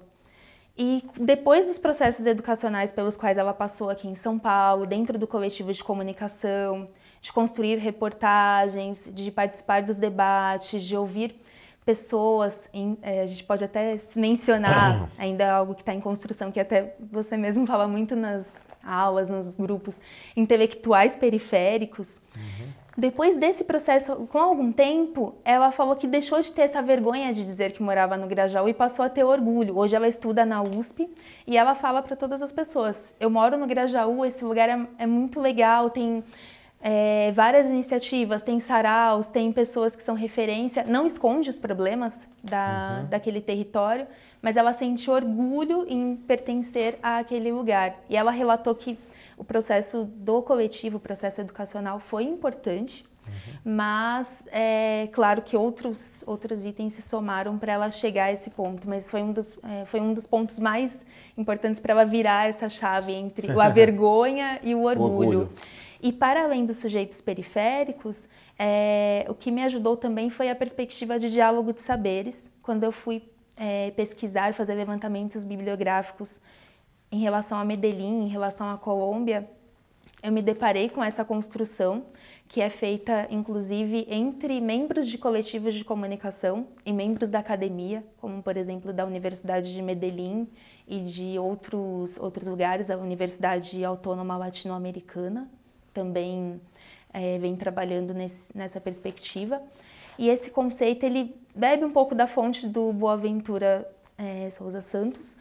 E 0.77 1.03
depois 1.19 1.65
dos 1.65 1.79
processos 1.79 2.27
educacionais 2.27 2.93
pelos 2.93 3.17
quais 3.17 3.39
ela 3.39 3.55
passou 3.55 3.89
aqui 3.89 4.07
em 4.07 4.15
São 4.15 4.39
Paulo, 4.39 4.87
dentro 4.87 5.19
do 5.19 5.27
coletivo 5.27 5.73
de 5.73 5.83
comunicação, 5.83 6.87
de 7.23 7.33
construir 7.33 7.77
reportagens, 7.77 9.11
de 9.11 9.31
participar 9.31 9.81
dos 9.81 9.97
debates, 9.97 10.83
de 10.83 10.95
ouvir 10.95 11.41
pessoas, 11.83 12.69
em, 12.75 12.99
é, 13.01 13.23
a 13.23 13.27
gente 13.27 13.43
pode 13.43 13.65
até 13.65 13.99
mencionar 14.17 15.09
ainda 15.17 15.51
algo 15.51 15.75
que 15.75 15.81
está 15.81 15.95
em 15.95 16.01
construção, 16.01 16.53
que 16.53 16.61
até 16.61 16.95
você 17.11 17.39
mesmo 17.39 17.67
fala 17.67 17.89
muito 17.89 18.15
nas, 18.15 18.45
aulas, 18.87 19.29
nos 19.29 19.57
grupos 19.57 20.01
intelectuais 20.37 21.17
periféricos. 21.17 22.21
Uhum. 22.37 22.87
Depois 22.99 23.37
desse 23.37 23.63
processo, 23.63 24.27
com 24.33 24.39
algum 24.39 24.73
tempo, 24.73 25.35
ela 25.45 25.71
falou 25.71 25.95
que 25.97 26.07
deixou 26.07 26.41
de 26.41 26.51
ter 26.51 26.63
essa 26.63 26.81
vergonha 26.81 27.31
de 27.31 27.45
dizer 27.45 27.73
que 27.73 27.83
morava 27.83 28.17
no 28.17 28.27
Grajaú 28.27 28.71
e 28.71 28.75
passou 28.75 29.05
a 29.05 29.11
ter 29.11 29.23
orgulho. 29.23 29.77
Hoje 29.77 29.95
ela 29.95 30.09
estuda 30.09 30.47
na 30.47 30.63
USP 30.63 31.07
e 31.47 31.59
ela 31.59 31.75
fala 31.75 32.01
para 32.01 32.17
todas 32.17 32.41
as 32.41 32.53
pessoas: 32.53 33.15
Eu 33.21 33.29
moro 33.29 33.59
no 33.59 33.67
Grajaú, 33.67 34.25
esse 34.25 34.43
lugar 34.43 34.71
é, 34.71 34.87
é 34.99 35.07
muito 35.07 35.41
legal, 35.41 35.91
tem 35.91 36.25
é, 36.81 37.33
várias 37.33 37.67
iniciativas, 37.67 38.43
tem 38.43 38.61
saraus, 38.61 39.27
tem 39.27 39.51
pessoas 39.53 39.97
que 39.97 40.03
são 40.03 40.15
referência. 40.15 40.85
Não 40.85 41.07
esconde 41.07 41.51
os 41.51 41.59
problemas 41.59 42.29
da, 42.43 43.01
uhum. 43.01 43.09
daquele 43.09 43.41
território, 43.41 44.07
mas 44.43 44.57
ela 44.57 44.73
sente 44.73 45.11
orgulho 45.11 45.87
em 45.89 46.17
pertencer 46.17 46.99
àquele 47.03 47.51
lugar. 47.51 47.97
E 48.09 48.17
ela 48.17 48.31
relatou 48.31 48.75
que 48.75 48.99
o 49.37 49.45
processo 49.45 50.05
do 50.05 50.41
coletivo, 50.43 50.99
o 50.99 51.01
processo 51.01 51.41
educacional 51.41 51.99
foi 51.99 52.25
importante, 52.25 53.05
uhum. 53.27 53.55
mas 53.65 54.47
é 54.53 55.09
claro 55.13 55.43
que 55.43 55.57
outros, 55.57 56.23
outros 56.27 56.65
itens 56.65 56.95
se 56.95 57.03
somaram 57.03 57.59
para 57.59 57.73
ela 57.73 57.91
chegar 57.91 58.27
a 58.27 58.33
esse 58.33 58.49
ponto, 58.51 58.89
mas 58.89 59.11
foi 59.11 59.23
um 59.23 59.33
dos, 59.33 59.59
é, 59.65 59.85
foi 59.87 60.01
um 60.01 60.15
dos 60.15 60.27
pontos 60.27 60.59
mais 60.59 61.05
importantes 61.37 61.81
para 61.81 61.93
ela 61.93 62.05
virar 62.05 62.49
essa 62.49 62.69
chave 62.69 63.13
entre 63.13 63.51
a 63.51 63.69
vergonha 63.71 64.61
e 64.63 64.75
o 64.75 64.85
orgulho. 64.85 65.11
o 65.11 65.19
orgulho. 65.19 65.53
E 66.03 66.13
para 66.13 66.45
além 66.45 66.67
dos 66.67 66.77
sujeitos 66.79 67.21
periféricos, 67.21 68.29
é, 68.59 69.25
o 69.29 69.35
que 69.35 69.51
me 69.51 69.63
ajudou 69.63 69.97
também 69.97 70.31
foi 70.31 70.51
a 70.51 70.55
perspectiva 70.55 71.19
de 71.19 71.31
diálogo 71.31 71.73
de 71.73 71.81
saberes, 71.81 72.51
quando 72.63 72.85
eu 72.85 72.93
fui 72.93 73.23
é, 73.57 73.91
pesquisar, 73.93 74.53
fazer 74.55 74.75
levantamentos 74.75 75.45
bibliográficos 75.45 76.41
em 77.11 77.21
relação 77.21 77.59
a 77.59 77.65
Medellín, 77.65 78.25
em 78.25 78.29
relação 78.29 78.71
à 78.71 78.77
Colômbia, 78.77 79.49
eu 80.23 80.33
me 80.33 80.43
deparei 80.43 80.89
com 80.89 81.05
essa 81.05 81.25
construção 81.25 82.07
que 82.49 82.61
é 82.61 82.71
feita 82.71 83.27
inclusive 83.31 84.07
entre 84.09 84.61
membros 84.61 85.07
de 85.07 85.19
coletivos 85.19 85.75
de 85.75 85.85
comunicação 85.85 86.69
e 86.85 86.93
membros 86.93 87.31
da 87.31 87.39
academia, 87.39 88.05
como 88.19 88.43
por 88.43 88.57
exemplo 88.57 88.93
da 88.93 89.05
Universidade 89.05 89.73
de 89.73 89.83
Medellín 89.83 90.49
e 90.87 91.01
de 91.01 91.39
outros 91.39 92.19
outros 92.19 92.49
lugares, 92.49 92.91
a 92.91 92.97
Universidade 92.97 93.85
Autônoma 93.85 94.37
Latino-Americana 94.37 95.51
também 95.97 96.61
é, 97.11 97.39
vem 97.39 97.57
trabalhando 97.57 98.13
nesse, 98.13 98.55
nessa 98.55 98.79
perspectiva. 98.79 99.63
E 100.19 100.29
esse 100.29 100.51
conceito 100.51 101.05
ele 101.05 101.35
bebe 101.55 101.85
um 101.85 101.91
pouco 101.91 102.15
da 102.15 102.27
fonte 102.27 102.69
do 102.69 102.93
Boaventura 102.93 103.91
é, 104.19 104.51
Souza 104.51 104.83
Santos, 104.83 105.37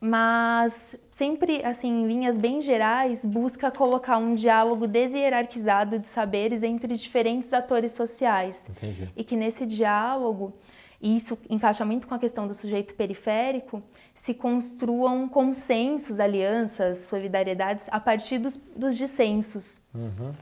mas 0.00 0.96
sempre 1.10 1.64
assim 1.64 1.88
em 1.88 2.06
linhas 2.06 2.38
bem 2.38 2.60
gerais 2.60 3.26
busca 3.26 3.70
colocar 3.70 4.16
um 4.18 4.34
diálogo 4.34 4.86
deshierarquizado 4.86 5.98
de 5.98 6.08
saberes 6.08 6.62
entre 6.62 6.94
diferentes 6.96 7.52
atores 7.52 7.92
sociais 7.92 8.64
Entendi. 8.68 9.10
e 9.14 9.22
que 9.22 9.36
nesse 9.36 9.66
diálogo 9.66 10.54
e 11.00 11.16
isso 11.16 11.38
encaixa 11.48 11.84
muito 11.84 12.06
com 12.06 12.14
a 12.14 12.18
questão 12.18 12.46
do 12.46 12.52
sujeito 12.52 12.94
periférico, 12.94 13.82
se 14.14 14.34
construam 14.34 15.28
consensos, 15.28 16.20
alianças, 16.20 16.98
solidariedades 16.98 17.86
a 17.90 17.98
partir 17.98 18.38
dos, 18.38 18.58
dos 18.76 18.96
dissensos. 18.96 19.80
Uhum. 19.94 20.32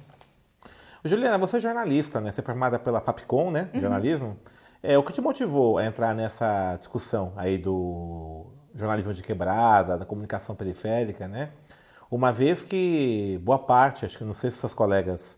Juliana, 1.04 1.38
você 1.38 1.58
é 1.58 1.60
jornalista, 1.60 2.20
né? 2.20 2.32
Você 2.32 2.40
é 2.40 2.44
formada 2.44 2.78
pela 2.78 3.00
Fapcom, 3.00 3.50
né? 3.50 3.68
Uhum. 3.72 3.80
Jornalismo. 3.80 4.36
É, 4.82 4.98
o 4.98 5.02
que 5.02 5.12
te 5.12 5.20
motivou 5.20 5.78
a 5.78 5.84
entrar 5.84 6.14
nessa 6.14 6.76
discussão 6.76 7.32
aí 7.36 7.56
do 7.56 8.46
jornalismo 8.74 9.12
de 9.12 9.22
quebrada, 9.22 9.96
da 9.96 10.04
comunicação 10.04 10.54
periférica, 10.54 11.28
né? 11.28 11.50
Uma 12.10 12.32
vez 12.32 12.62
que 12.62 13.38
boa 13.42 13.58
parte, 13.58 14.04
acho 14.04 14.16
que 14.18 14.24
não 14.24 14.34
sei 14.34 14.50
se 14.50 14.58
seus 14.58 14.74
colegas 14.74 15.36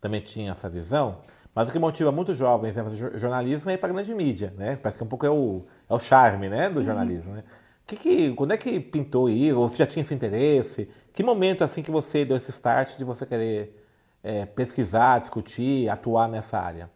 também 0.00 0.20
tinham 0.20 0.52
essa 0.52 0.68
visão, 0.68 1.18
mas 1.54 1.68
o 1.68 1.72
que 1.72 1.78
motiva 1.78 2.10
muitos 2.10 2.36
jovens 2.38 2.76
a 2.76 2.84
fazer 2.84 3.18
jornalismo 3.18 3.70
é 3.70 3.74
ir 3.74 3.78
para 3.78 3.90
a 3.90 3.92
grande 3.92 4.14
mídia, 4.14 4.54
né? 4.56 4.76
Parece 4.76 4.98
que 4.98 5.04
um 5.04 5.08
pouco 5.08 5.26
é 5.26 5.30
o, 5.30 5.64
é 5.88 5.94
o 5.94 6.00
charme, 6.00 6.48
né, 6.48 6.70
do 6.70 6.80
uhum. 6.80 6.84
jornalismo, 6.84 7.34
né? 7.34 7.44
Que 7.86 7.96
que, 7.96 8.32
quando 8.32 8.52
é 8.52 8.56
que 8.56 8.80
pintou 8.80 9.28
ir? 9.28 9.52
Ou 9.52 9.68
você 9.68 9.78
já 9.78 9.86
tinha 9.86 10.02
esse 10.02 10.14
interesse? 10.14 10.88
Que 11.12 11.22
momento 11.22 11.62
assim 11.62 11.82
que 11.82 11.90
você 11.90 12.24
deu 12.24 12.36
esse 12.36 12.50
start 12.50 12.96
de 12.96 13.04
você 13.04 13.26
querer 13.26 13.76
é, 14.22 14.46
pesquisar, 14.46 15.18
discutir, 15.18 15.88
atuar 15.88 16.28
nessa 16.28 16.58
área? 16.58 16.90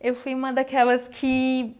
Eu 0.00 0.14
fui 0.14 0.34
uma 0.34 0.52
daquelas 0.52 1.08
que 1.08 1.74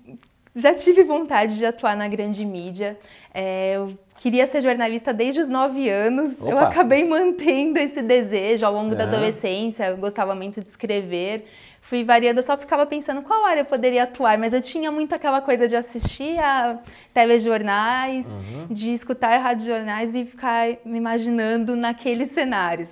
já 0.56 0.72
tive 0.72 1.02
vontade 1.02 1.56
de 1.56 1.66
atuar 1.66 1.96
na 1.96 2.08
grande 2.08 2.46
mídia. 2.46 2.98
É, 3.34 3.72
eu 3.76 3.98
queria 4.16 4.46
ser 4.46 4.62
jornalista 4.62 5.12
desde 5.12 5.40
os 5.40 5.48
nove 5.48 5.90
anos. 5.90 6.40
Opa. 6.40 6.50
Eu 6.50 6.58
acabei 6.58 7.04
mantendo 7.04 7.78
esse 7.78 8.00
desejo 8.00 8.64
ao 8.64 8.72
longo 8.72 8.94
da 8.94 9.02
adolescência. 9.04 9.88
Eu 9.88 9.96
gostava 9.96 10.34
muito 10.34 10.62
de 10.62 10.68
escrever. 10.68 11.44
Fui 11.84 12.02
variando, 12.02 12.38
eu 12.38 12.42
só 12.42 12.56
ficava 12.56 12.86
pensando 12.86 13.20
qual 13.20 13.44
área 13.44 13.60
eu 13.60 13.64
poderia 13.66 14.04
atuar, 14.04 14.38
mas 14.38 14.54
eu 14.54 14.62
tinha 14.62 14.90
muito 14.90 15.14
aquela 15.14 15.42
coisa 15.42 15.68
de 15.68 15.76
assistir 15.76 16.38
a 16.38 16.78
telejornais, 17.12 18.26
uhum. 18.26 18.68
de 18.70 18.94
escutar 18.94 19.36
radiojornais 19.36 20.14
e 20.14 20.24
ficar 20.24 20.66
me 20.82 20.96
imaginando 20.96 21.76
naqueles 21.76 22.30
cenários. 22.30 22.90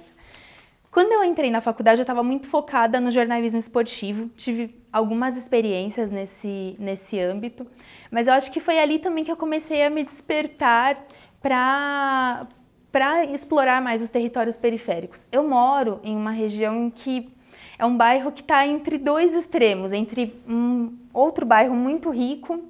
Quando 0.91 1.11
eu 1.11 1.25
entrei 1.25 1.51
na 1.51 1.63
faculdade, 1.63 2.01
eu 2.01 2.03
estava 2.03 2.23
muito 2.23 2.47
focada 2.47 3.01
no 3.01 3.11
jornalismo 3.11 3.59
esportivo. 3.59 4.29
Tive 4.37 4.79
algumas 4.93 5.39
experiências 5.39 6.13
nesse, 6.13 6.77
nesse 6.79 7.19
âmbito, 7.19 7.67
mas 8.11 8.27
eu 8.27 8.35
acho 8.35 8.53
que 8.53 8.61
foi 8.61 8.79
ali 8.79 8.99
também 8.99 9.25
que 9.25 9.33
eu 9.33 9.39
comecei 9.39 9.83
a 9.83 9.89
me 9.89 10.05
despertar 10.05 11.03
para 11.41 12.47
para 12.93 13.25
explorar 13.25 13.81
mais 13.81 14.03
os 14.03 14.11
territórios 14.11 14.59
periféricos. 14.59 15.27
Eu 15.33 15.49
moro 15.49 15.99
em 16.05 16.15
uma 16.15 16.31
região 16.31 16.77
em 16.77 16.91
que 16.91 17.33
é 17.83 17.85
um 17.85 17.97
bairro 17.97 18.31
que 18.31 18.43
está 18.43 18.65
entre 18.65 18.97
dois 18.97 19.35
extremos, 19.35 19.91
entre 19.91 20.41
um 20.49 20.97
outro 21.13 21.45
bairro 21.45 21.75
muito 21.75 22.11
rico 22.11 22.63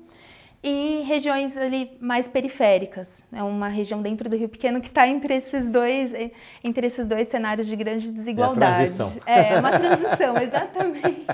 e 0.65 1.03
regiões 1.07 1.59
ali 1.59 1.91
mais 2.01 2.27
periféricas. 2.27 3.23
É 3.31 3.43
uma 3.43 3.69
região 3.69 4.01
dentro 4.01 4.31
do 4.31 4.37
Rio 4.37 4.49
Pequeno 4.49 4.81
que 4.81 4.89
está 4.89 5.07
entre 5.07 5.35
esses 5.35 5.69
dois 5.69 6.15
entre 6.65 6.87
esses 6.87 7.07
dois 7.07 7.29
cenários 7.29 7.67
de 7.67 7.77
grande 7.77 8.11
desigualdade. 8.11 9.21
É, 9.27 9.53
é 9.53 9.59
uma 9.59 9.73
transição, 9.73 10.35
exatamente. 10.41 11.27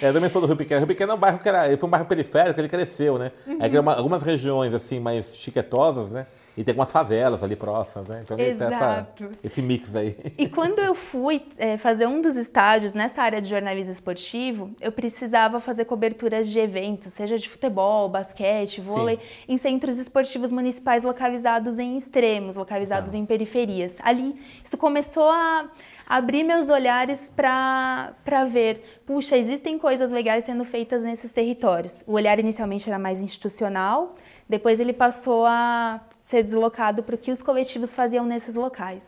É, 0.00 0.08
eu 0.08 0.14
também 0.14 0.30
sou 0.30 0.40
do 0.40 0.46
Rio 0.46 0.56
Pequeno. 0.56 0.78
O 0.78 0.80
Rio 0.80 0.88
Pequeno 0.88 1.12
é 1.12 1.14
um 1.14 1.18
bairro 1.18 1.38
que 1.40 1.48
era, 1.48 1.76
foi 1.76 1.86
um 1.86 1.90
bairro 1.90 2.06
periférico, 2.06 2.58
ele 2.58 2.70
cresceu, 2.70 3.18
né? 3.18 3.32
Uhum. 3.46 3.58
É 3.60 3.68
que 3.68 3.78
uma, 3.78 3.96
algumas 3.96 4.22
regiões 4.22 4.72
assim 4.72 4.98
mais 4.98 5.36
chiquetosas, 5.36 6.08
né? 6.08 6.26
E 6.56 6.62
tem 6.62 6.72
algumas 6.72 6.92
favelas 6.92 7.42
ali 7.42 7.56
próximas, 7.56 8.06
né? 8.06 8.22
Então 8.22 8.36
Essa, 8.38 9.08
esse 9.42 9.60
mix 9.60 9.96
aí. 9.96 10.16
E 10.38 10.48
quando 10.48 10.78
eu 10.78 10.94
fui 10.94 11.46
é, 11.56 11.76
fazer 11.76 12.06
um 12.06 12.20
dos 12.20 12.36
estágios 12.36 12.92
nessa 12.92 13.22
área 13.22 13.40
de 13.40 13.48
jornalismo 13.48 13.92
esportivo, 13.92 14.70
eu 14.80 14.92
precisava 14.92 15.58
fazer 15.60 15.84
coberturas 15.84 16.48
de 16.48 16.58
eventos, 16.58 17.12
seja 17.12 17.38
de 17.38 17.48
futebol, 17.48 18.08
basquete, 18.08 18.80
vôlei, 18.80 19.16
Sim. 19.16 19.22
em 19.48 19.56
centros 19.56 19.98
esportivos 19.98 20.52
municipais 20.52 21.02
localizados 21.02 21.78
em 21.78 21.96
extremos, 21.96 22.56
localizados 22.56 23.12
tá. 23.12 23.18
em 23.18 23.24
periferias. 23.24 23.94
Ali, 24.00 24.38
isso 24.62 24.76
começou 24.76 25.30
a 25.30 25.70
abrir 26.06 26.44
meus 26.44 26.68
olhares 26.68 27.32
para 27.34 28.44
ver, 28.48 29.00
puxa, 29.06 29.36
existem 29.36 29.78
coisas 29.78 30.10
legais 30.10 30.44
sendo 30.44 30.64
feitas 30.64 31.02
nesses 31.02 31.32
territórios. 31.32 32.04
O 32.06 32.12
olhar 32.12 32.38
inicialmente 32.38 32.88
era 32.88 32.98
mais 32.98 33.20
institucional, 33.20 34.14
depois 34.48 34.80
ele 34.80 34.92
passou 34.92 35.46
a 35.46 36.00
ser 36.20 36.42
deslocado 36.42 37.02
para 37.02 37.14
o 37.14 37.18
que 37.18 37.30
os 37.30 37.42
coletivos 37.42 37.92
faziam 37.92 38.24
nesses 38.24 38.54
locais. 38.54 39.06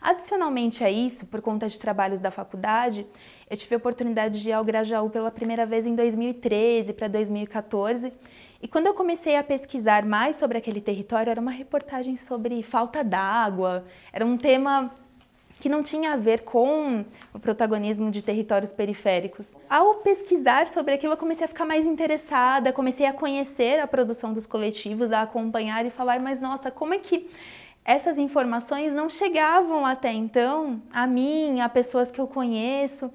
Adicionalmente 0.00 0.84
a 0.84 0.90
isso, 0.90 1.24
por 1.24 1.40
conta 1.40 1.66
de 1.66 1.78
trabalhos 1.78 2.20
da 2.20 2.30
faculdade, 2.30 3.06
eu 3.48 3.56
tive 3.56 3.74
a 3.74 3.78
oportunidade 3.78 4.42
de 4.42 4.50
ir 4.50 4.52
ao 4.52 4.62
Grajaú 4.62 5.08
pela 5.08 5.30
primeira 5.30 5.64
vez 5.64 5.86
em 5.86 5.94
2013 5.94 6.92
para 6.92 7.08
2014. 7.08 8.12
E 8.60 8.68
quando 8.68 8.86
eu 8.86 8.94
comecei 8.94 9.36
a 9.36 9.42
pesquisar 9.42 10.04
mais 10.04 10.36
sobre 10.36 10.58
aquele 10.58 10.80
território, 10.80 11.30
era 11.30 11.40
uma 11.40 11.50
reportagem 11.50 12.16
sobre 12.16 12.62
falta 12.62 13.02
d'água, 13.02 13.84
era 14.12 14.26
um 14.26 14.36
tema 14.36 14.90
que 15.60 15.68
não 15.68 15.82
tinha 15.82 16.12
a 16.12 16.16
ver 16.16 16.42
com 16.42 17.04
o 17.32 17.38
protagonismo 17.38 18.10
de 18.10 18.22
territórios 18.22 18.72
periféricos. 18.72 19.56
Ao 19.68 19.96
pesquisar 19.96 20.66
sobre 20.66 20.94
aquilo, 20.94 21.12
eu 21.12 21.16
comecei 21.16 21.44
a 21.44 21.48
ficar 21.48 21.64
mais 21.64 21.86
interessada, 21.86 22.72
comecei 22.72 23.06
a 23.06 23.12
conhecer 23.12 23.78
a 23.80 23.86
produção 23.86 24.32
dos 24.32 24.46
coletivos, 24.46 25.12
a 25.12 25.22
acompanhar 25.22 25.86
e 25.86 25.90
falar, 25.90 26.20
mas 26.20 26.40
nossa, 26.40 26.70
como 26.70 26.94
é 26.94 26.98
que 26.98 27.28
essas 27.84 28.18
informações 28.18 28.94
não 28.94 29.08
chegavam 29.08 29.84
até 29.84 30.12
então 30.12 30.82
a 30.92 31.06
mim, 31.06 31.60
a 31.60 31.68
pessoas 31.68 32.10
que 32.10 32.20
eu 32.20 32.26
conheço? 32.26 33.12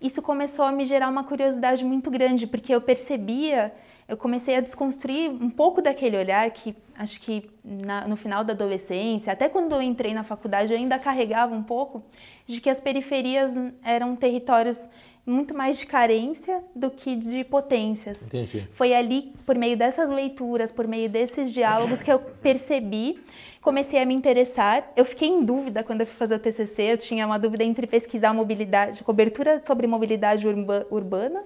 Isso 0.00 0.20
começou 0.20 0.64
a 0.64 0.72
me 0.72 0.84
gerar 0.84 1.08
uma 1.08 1.22
curiosidade 1.22 1.84
muito 1.84 2.10
grande, 2.10 2.46
porque 2.46 2.74
eu 2.74 2.80
percebia 2.80 3.72
eu 4.12 4.16
comecei 4.18 4.56
a 4.56 4.60
desconstruir 4.60 5.30
um 5.30 5.48
pouco 5.48 5.80
daquele 5.80 6.18
olhar 6.18 6.50
que 6.50 6.76
acho 6.94 7.18
que 7.18 7.48
na, 7.64 8.06
no 8.06 8.14
final 8.14 8.44
da 8.44 8.52
adolescência, 8.52 9.32
até 9.32 9.48
quando 9.48 9.72
eu 9.72 9.80
entrei 9.80 10.12
na 10.12 10.22
faculdade, 10.22 10.70
eu 10.70 10.78
ainda 10.78 10.98
carregava 10.98 11.54
um 11.54 11.62
pouco 11.62 12.04
de 12.46 12.60
que 12.60 12.68
as 12.68 12.78
periferias 12.78 13.52
eram 13.82 14.14
territórios 14.14 14.86
muito 15.24 15.54
mais 15.54 15.78
de 15.78 15.86
carência 15.86 16.62
do 16.76 16.90
que 16.90 17.16
de 17.16 17.42
potências. 17.42 18.26
Entendi. 18.26 18.68
Foi 18.70 18.92
ali, 18.92 19.32
por 19.46 19.56
meio 19.56 19.78
dessas 19.78 20.10
leituras, 20.10 20.70
por 20.70 20.86
meio 20.86 21.08
desses 21.08 21.50
diálogos, 21.50 22.02
que 22.02 22.12
eu 22.12 22.18
percebi, 22.18 23.18
comecei 23.62 23.98
a 24.02 24.04
me 24.04 24.12
interessar. 24.12 24.92
Eu 24.94 25.06
fiquei 25.06 25.28
em 25.28 25.42
dúvida 25.42 25.82
quando 25.82 26.02
eu 26.02 26.06
fui 26.06 26.16
fazer 26.16 26.34
o 26.34 26.38
TCC, 26.38 26.82
eu 26.82 26.98
tinha 26.98 27.24
uma 27.24 27.38
dúvida 27.38 27.64
entre 27.64 27.86
pesquisar 27.86 28.34
mobilidade, 28.34 29.02
cobertura 29.02 29.62
sobre 29.64 29.86
mobilidade 29.86 30.46
urba, 30.46 30.86
urbana 30.90 31.42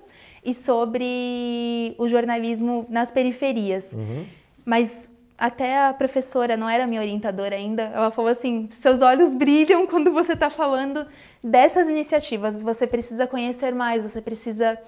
e 0.46 0.54
sobre 0.54 1.94
o 1.98 2.08
jornalismo 2.08 2.86
nas 2.88 3.10
periferias. 3.10 3.92
Uhum. 3.92 4.24
Mas 4.64 5.10
até 5.36 5.86
a 5.86 5.92
professora, 5.92 6.56
não 6.56 6.68
era 6.68 6.86
minha 6.86 7.00
orientadora 7.00 7.56
ainda, 7.56 7.82
ela 7.82 8.10
falou 8.10 8.30
assim: 8.30 8.66
seus 8.70 9.02
olhos 9.02 9.34
brilham 9.34 9.86
quando 9.86 10.12
você 10.12 10.32
está 10.32 10.48
falando 10.48 11.04
dessas 11.42 11.88
iniciativas, 11.88 12.62
você 12.62 12.86
precisa 12.86 13.26
conhecer 13.26 13.74
mais, 13.74 14.02
você 14.02 14.22
precisa 14.22 14.78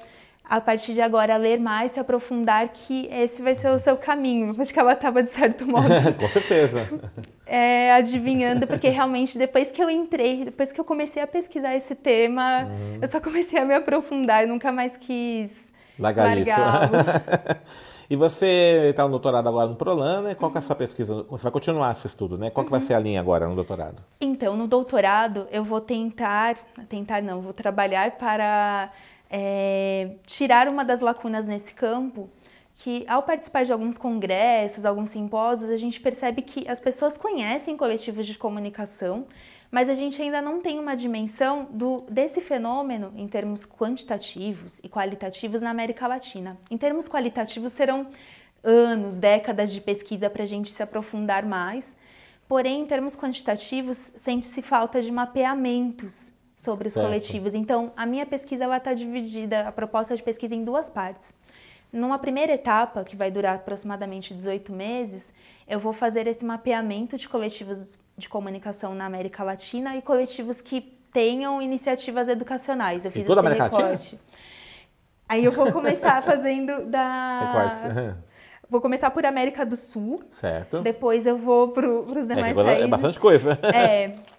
a 0.48 0.61
partir 0.61 0.94
de 0.94 1.02
agora 1.02 1.37
ler 1.37 1.61
mais, 1.61 1.92
se 1.92 2.00
aprofundar, 2.00 2.68
que 2.68 3.06
esse 3.12 3.42
vai 3.42 3.54
ser 3.54 3.68
o 3.68 3.78
seu 3.78 3.96
caminho. 3.96 4.56
Acho 4.58 4.72
que 4.72 4.80
ela 4.80 4.94
estava, 4.94 5.22
de 5.22 5.30
certo 5.30 5.66
modo. 5.66 5.88
Com 6.18 6.28
certeza. 6.28 6.88
É, 7.44 7.92
adivinhando, 7.92 8.66
porque 8.66 8.88
realmente 8.88 9.37
depois 9.37 9.70
que 9.70 9.82
eu 9.82 9.90
entrei, 9.90 10.46
depois 10.46 10.72
que 10.72 10.80
eu 10.80 10.84
comecei 10.84 11.22
a 11.22 11.26
pesquisar 11.26 11.76
esse 11.76 11.94
tema, 11.94 12.64
uhum. 12.64 12.98
eu 13.02 13.08
só 13.08 13.20
comecei 13.20 13.61
a 13.61 13.64
me 13.64 13.74
aprofundar, 13.74 14.46
nunca 14.46 14.72
mais 14.72 14.96
quis 14.96 15.68
largar 15.98 16.38
isso. 16.38 16.50
e 18.08 18.16
você 18.16 18.88
está 18.90 19.04
no 19.04 19.11
doutorado 19.11 19.48
agora 19.48 19.68
no 19.68 19.76
Prolan, 19.76 20.22
né? 20.22 20.34
Qual 20.34 20.50
que 20.50 20.56
é 20.56 20.61
a 20.61 20.62
sua 20.62 20.76
pesquisa? 20.76 21.26
Você 21.28 21.42
vai 21.42 21.52
continuar 21.52 21.92
esse 21.92 22.06
estudo, 22.06 22.38
né? 22.38 22.48
Qual 22.48 22.64
que 22.64 22.70
vai 22.70 22.80
uhum. 22.80 22.87
ser 22.87 22.94
a 22.94 23.00
linha 23.00 23.20
agora 23.20 23.46
no 23.46 23.54
doutorado? 23.54 24.02
Então, 24.18 24.56
no 24.56 24.66
doutorado, 24.66 25.46
eu 25.50 25.62
vou 25.62 25.80
tentar, 25.80 26.56
tentar 26.88 27.20
não, 27.20 27.42
vou 27.42 27.52
trabalhar 27.52 28.12
para 28.12 28.90
é, 29.30 30.16
tirar 30.26 30.68
uma 30.68 30.84
das 30.84 31.00
lacunas 31.00 31.46
nesse 31.46 31.74
campo, 31.74 32.30
que 32.76 33.04
ao 33.08 33.22
participar 33.22 33.64
de 33.64 33.72
alguns 33.72 33.98
congressos, 33.98 34.86
alguns 34.86 35.10
simpósios, 35.10 35.70
a 35.70 35.76
gente 35.76 36.00
percebe 36.00 36.42
que 36.42 36.68
as 36.68 36.80
pessoas 36.80 37.16
conhecem 37.16 37.76
coletivos 37.76 38.26
de 38.26 38.38
comunicação, 38.38 39.26
mas 39.70 39.88
a 39.88 39.94
gente 39.94 40.22
ainda 40.22 40.40
não 40.40 40.60
tem 40.60 40.78
uma 40.78 40.94
dimensão 40.94 41.66
do, 41.70 42.06
desse 42.08 42.40
fenômeno 42.40 43.12
em 43.16 43.26
termos 43.26 43.66
quantitativos 43.66 44.78
e 44.82 44.88
qualitativos 44.88 45.60
na 45.60 45.70
América 45.70 46.06
Latina. 46.06 46.56
Em 46.70 46.78
termos 46.78 47.08
qualitativos, 47.08 47.72
serão 47.72 48.06
anos, 48.62 49.16
décadas 49.16 49.72
de 49.72 49.80
pesquisa 49.80 50.30
para 50.30 50.44
a 50.44 50.46
gente 50.46 50.70
se 50.70 50.82
aprofundar 50.82 51.44
mais, 51.44 51.96
porém, 52.48 52.80
em 52.80 52.86
termos 52.86 53.14
quantitativos, 53.16 54.12
sente-se 54.16 54.62
falta 54.62 55.02
de 55.02 55.12
mapeamentos 55.12 56.32
sobre 56.59 56.88
os 56.88 56.94
certo. 56.94 57.07
coletivos. 57.07 57.55
Então, 57.55 57.92
a 57.97 58.05
minha 58.05 58.27
pesquisa 58.27 58.64
está 58.77 58.92
dividida, 58.92 59.68
a 59.68 59.73
proposta 59.73 60.16
de 60.16 60.23
pesquisa 60.23 60.57
em 60.57 60.64
duas 60.64 60.90
partes. 60.90 61.33
Numa 61.92 62.18
primeira 62.18 62.53
etapa, 62.53 63.05
que 63.05 63.14
vai 63.14 63.31
durar 63.31 63.55
aproximadamente 63.55 64.35
18 64.35 64.73
meses, 64.73 65.33
eu 65.68 65.79
vou 65.79 65.92
fazer 65.92 66.27
esse 66.27 66.44
mapeamento 66.44 67.16
de 67.16 67.29
coletivos 67.29 67.97
de 68.16 68.29
comunicação 68.29 68.92
na 68.92 69.07
América 69.07 69.44
Latina 69.44 69.97
e 69.97 70.03
coletivos 70.03 70.61
que 70.61 70.81
tenham 71.12 71.62
iniciativas 71.62 72.27
educacionais. 72.27 73.05
Eu 73.05 73.12
fiz 73.12 73.25
toda 73.25 73.40
esse 73.40 73.47
América 73.47 73.64
recorte. 73.64 74.16
Latina? 74.16 74.21
Aí 75.29 75.44
eu 75.44 75.53
vou 75.53 75.71
começar 75.71 76.21
fazendo 76.25 76.87
da. 76.87 78.16
Vou 78.68 78.81
começar 78.81 79.11
por 79.11 79.25
América 79.25 79.64
do 79.64 79.77
Sul. 79.77 80.23
Certo. 80.31 80.81
Depois 80.83 81.25
eu 81.25 81.38
vou 81.38 81.68
para 81.68 81.88
os 81.88 82.29
é 82.29 82.35
demais 82.35 82.59
é, 82.59 82.64
países. 82.64 82.85
É 82.85 82.87
bastante 82.88 83.21
coisa. 83.21 83.59
É. 83.62 84.16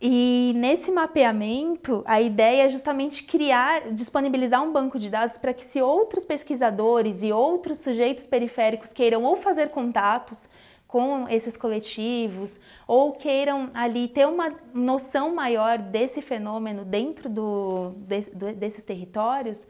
E 0.00 0.52
nesse 0.56 0.90
mapeamento, 0.90 2.02
a 2.04 2.20
ideia 2.20 2.64
é 2.64 2.68
justamente 2.68 3.24
criar, 3.24 3.92
disponibilizar 3.92 4.62
um 4.62 4.70
banco 4.70 4.98
de 4.98 5.08
dados 5.08 5.38
para 5.38 5.54
que 5.54 5.64
se 5.64 5.80
outros 5.80 6.24
pesquisadores 6.24 7.22
e 7.22 7.32
outros 7.32 7.78
sujeitos 7.78 8.26
periféricos 8.26 8.92
queiram 8.92 9.24
ou 9.24 9.36
fazer 9.36 9.70
contatos 9.70 10.48
com 10.86 11.26
esses 11.28 11.56
coletivos 11.56 12.60
ou 12.86 13.12
queiram 13.12 13.70
ali 13.74 14.06
ter 14.06 14.26
uma 14.26 14.54
noção 14.72 15.34
maior 15.34 15.78
desse 15.78 16.20
fenômeno 16.20 16.84
dentro 16.84 17.28
do, 17.28 17.92
de, 17.96 18.20
do, 18.32 18.52
desses 18.52 18.84
territórios, 18.84 19.66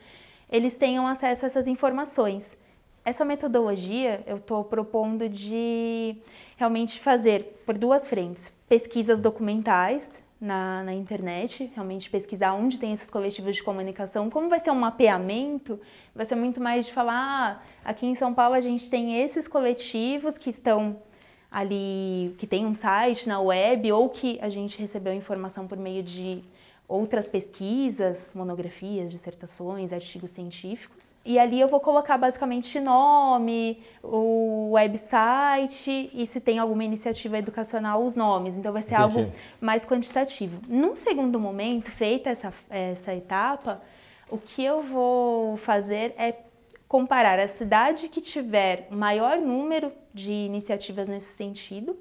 eles 0.50 0.76
tenham 0.76 1.06
acesso 1.06 1.44
a 1.44 1.46
essas 1.46 1.66
informações. 1.66 2.58
Essa 3.06 3.24
metodologia 3.24 4.24
eu 4.26 4.34
estou 4.34 4.64
propondo 4.64 5.28
de 5.28 6.16
realmente 6.56 6.98
fazer 6.98 7.62
por 7.64 7.78
duas 7.78 8.08
frentes: 8.08 8.52
pesquisas 8.68 9.20
documentais 9.20 10.24
na, 10.40 10.82
na, 10.82 10.92
internet, 10.92 11.70
realmente 11.72 12.10
pesquisar 12.10 12.54
onde 12.54 12.78
tem 12.78 12.92
esses 12.92 13.08
coletivos 13.08 13.54
de 13.54 13.62
comunicação. 13.62 14.28
Como 14.28 14.48
vai 14.48 14.58
ser 14.58 14.72
um 14.72 14.80
mapeamento, 14.80 15.78
vai 16.16 16.26
ser 16.26 16.34
muito 16.34 16.60
mais 16.60 16.86
de 16.86 16.92
falar: 16.92 17.62
ah, 17.84 17.88
aqui 17.88 18.06
em 18.06 18.14
São 18.16 18.34
Paulo 18.34 18.56
a 18.56 18.60
gente 18.60 18.90
tem 18.90 19.22
esses 19.22 19.46
coletivos 19.46 20.36
que 20.36 20.50
estão 20.50 21.00
ali, 21.48 22.34
que 22.38 22.46
tem 22.46 22.66
um 22.66 22.74
site 22.74 23.28
na 23.28 23.40
web 23.40 23.92
ou 23.92 24.08
que 24.08 24.36
a 24.42 24.48
gente 24.48 24.80
recebeu 24.80 25.14
informação 25.14 25.68
por 25.68 25.78
meio 25.78 26.02
de 26.02 26.42
outras 26.88 27.28
pesquisas, 27.28 28.32
monografias, 28.34 29.10
dissertações, 29.10 29.92
artigos 29.92 30.30
científicos. 30.30 31.12
E 31.24 31.38
ali 31.38 31.60
eu 31.60 31.68
vou 31.68 31.80
colocar 31.80 32.16
basicamente 32.16 32.78
nome, 32.78 33.82
o 34.02 34.70
website 34.72 36.10
e 36.14 36.24
se 36.26 36.40
tem 36.40 36.58
alguma 36.58 36.84
iniciativa 36.84 37.38
educacional, 37.38 38.04
os 38.04 38.14
nomes. 38.14 38.56
Então 38.56 38.72
vai 38.72 38.82
ser 38.82 38.94
Entendi. 38.94 39.18
algo 39.18 39.32
mais 39.60 39.84
quantitativo. 39.84 40.60
Num 40.68 40.94
segundo 40.94 41.40
momento, 41.40 41.90
feita 41.90 42.30
essa, 42.30 42.52
essa 42.70 43.12
etapa, 43.12 43.82
o 44.30 44.38
que 44.38 44.62
eu 44.62 44.80
vou 44.80 45.56
fazer 45.56 46.14
é 46.16 46.36
comparar 46.86 47.40
a 47.40 47.48
cidade 47.48 48.08
que 48.08 48.20
tiver 48.20 48.86
maior 48.90 49.38
número 49.38 49.90
de 50.14 50.30
iniciativas 50.30 51.08
nesse 51.08 51.34
sentido 51.34 51.96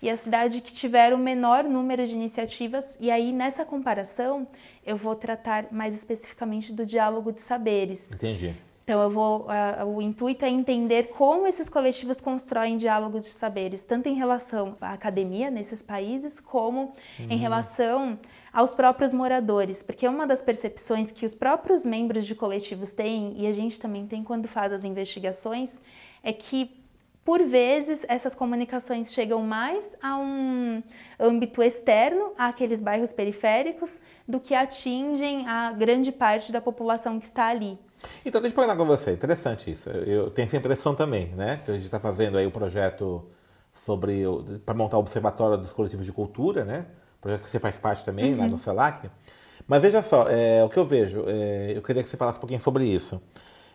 e 0.00 0.08
a 0.08 0.16
cidade 0.16 0.60
que 0.60 0.72
tiver 0.72 1.12
o 1.12 1.18
menor 1.18 1.64
número 1.64 2.06
de 2.06 2.14
iniciativas. 2.14 2.96
E 3.00 3.10
aí, 3.10 3.32
nessa 3.32 3.64
comparação, 3.64 4.46
eu 4.86 4.96
vou 4.96 5.14
tratar 5.14 5.66
mais 5.72 5.94
especificamente 5.94 6.72
do 6.72 6.86
diálogo 6.86 7.32
de 7.32 7.42
saberes. 7.42 8.10
Entendi. 8.12 8.54
Então, 8.88 9.02
eu 9.02 9.10
vou, 9.10 9.40
uh, 9.42 9.84
o 9.84 10.00
intuito 10.00 10.46
é 10.46 10.48
entender 10.48 11.08
como 11.08 11.46
esses 11.46 11.68
coletivos 11.68 12.22
constroem 12.22 12.74
diálogos 12.74 13.26
de 13.26 13.32
saberes, 13.32 13.84
tanto 13.84 14.08
em 14.08 14.14
relação 14.14 14.78
à 14.80 14.94
academia 14.94 15.50
nesses 15.50 15.82
países, 15.82 16.40
como 16.40 16.94
uhum. 17.18 17.26
em 17.28 17.36
relação 17.36 18.18
aos 18.50 18.72
próprios 18.72 19.12
moradores, 19.12 19.82
porque 19.82 20.08
uma 20.08 20.26
das 20.26 20.40
percepções 20.40 21.12
que 21.12 21.26
os 21.26 21.34
próprios 21.34 21.84
membros 21.84 22.24
de 22.24 22.34
coletivos 22.34 22.92
têm, 22.92 23.34
e 23.36 23.46
a 23.46 23.52
gente 23.52 23.78
também 23.78 24.06
tem 24.06 24.24
quando 24.24 24.48
faz 24.48 24.72
as 24.72 24.84
investigações, 24.84 25.82
é 26.22 26.32
que 26.32 26.78
por 27.28 27.42
vezes, 27.42 28.00
essas 28.08 28.34
comunicações 28.34 29.12
chegam 29.12 29.42
mais 29.42 29.94
a 30.02 30.16
um 30.16 30.82
âmbito 31.20 31.62
externo, 31.62 32.32
àqueles 32.38 32.80
bairros 32.80 33.12
periféricos, 33.12 34.00
do 34.26 34.40
que 34.40 34.54
atingem 34.54 35.46
a 35.46 35.70
grande 35.72 36.10
parte 36.10 36.50
da 36.50 36.58
população 36.58 37.20
que 37.20 37.26
está 37.26 37.48
ali. 37.48 37.78
Então, 38.24 38.40
deixa 38.40 38.54
eu 38.54 38.56
perguntar 38.56 38.78
com 38.78 38.86
você, 38.86 39.12
interessante 39.12 39.70
isso. 39.70 39.90
Eu 39.90 40.30
tenho 40.30 40.46
essa 40.46 40.56
impressão 40.56 40.94
também, 40.94 41.26
né? 41.34 41.60
Que 41.66 41.70
a 41.70 41.74
gente 41.74 41.84
está 41.84 42.00
fazendo 42.00 42.38
aí 42.38 42.46
o 42.46 42.48
um 42.48 42.50
projeto 42.50 43.22
sobre 43.74 44.22
para 44.64 44.72
montar 44.72 44.96
o 44.96 45.00
Observatório 45.00 45.58
dos 45.58 45.70
Coletivos 45.70 46.06
de 46.06 46.12
Cultura, 46.12 46.64
né? 46.64 46.86
Projeto 47.20 47.44
que 47.44 47.50
você 47.50 47.60
faz 47.60 47.76
parte 47.76 48.06
também 48.06 48.32
uhum. 48.32 48.38
lá 48.38 48.46
no 48.46 48.56
CELAC. 48.56 49.10
Mas 49.66 49.82
veja 49.82 50.00
só, 50.00 50.30
é, 50.30 50.64
o 50.64 50.70
que 50.70 50.78
eu 50.78 50.86
vejo, 50.86 51.24
é, 51.26 51.76
eu 51.76 51.82
queria 51.82 52.02
que 52.02 52.08
você 52.08 52.16
falasse 52.16 52.38
um 52.38 52.40
pouquinho 52.40 52.60
sobre 52.60 52.86
isso. 52.86 53.20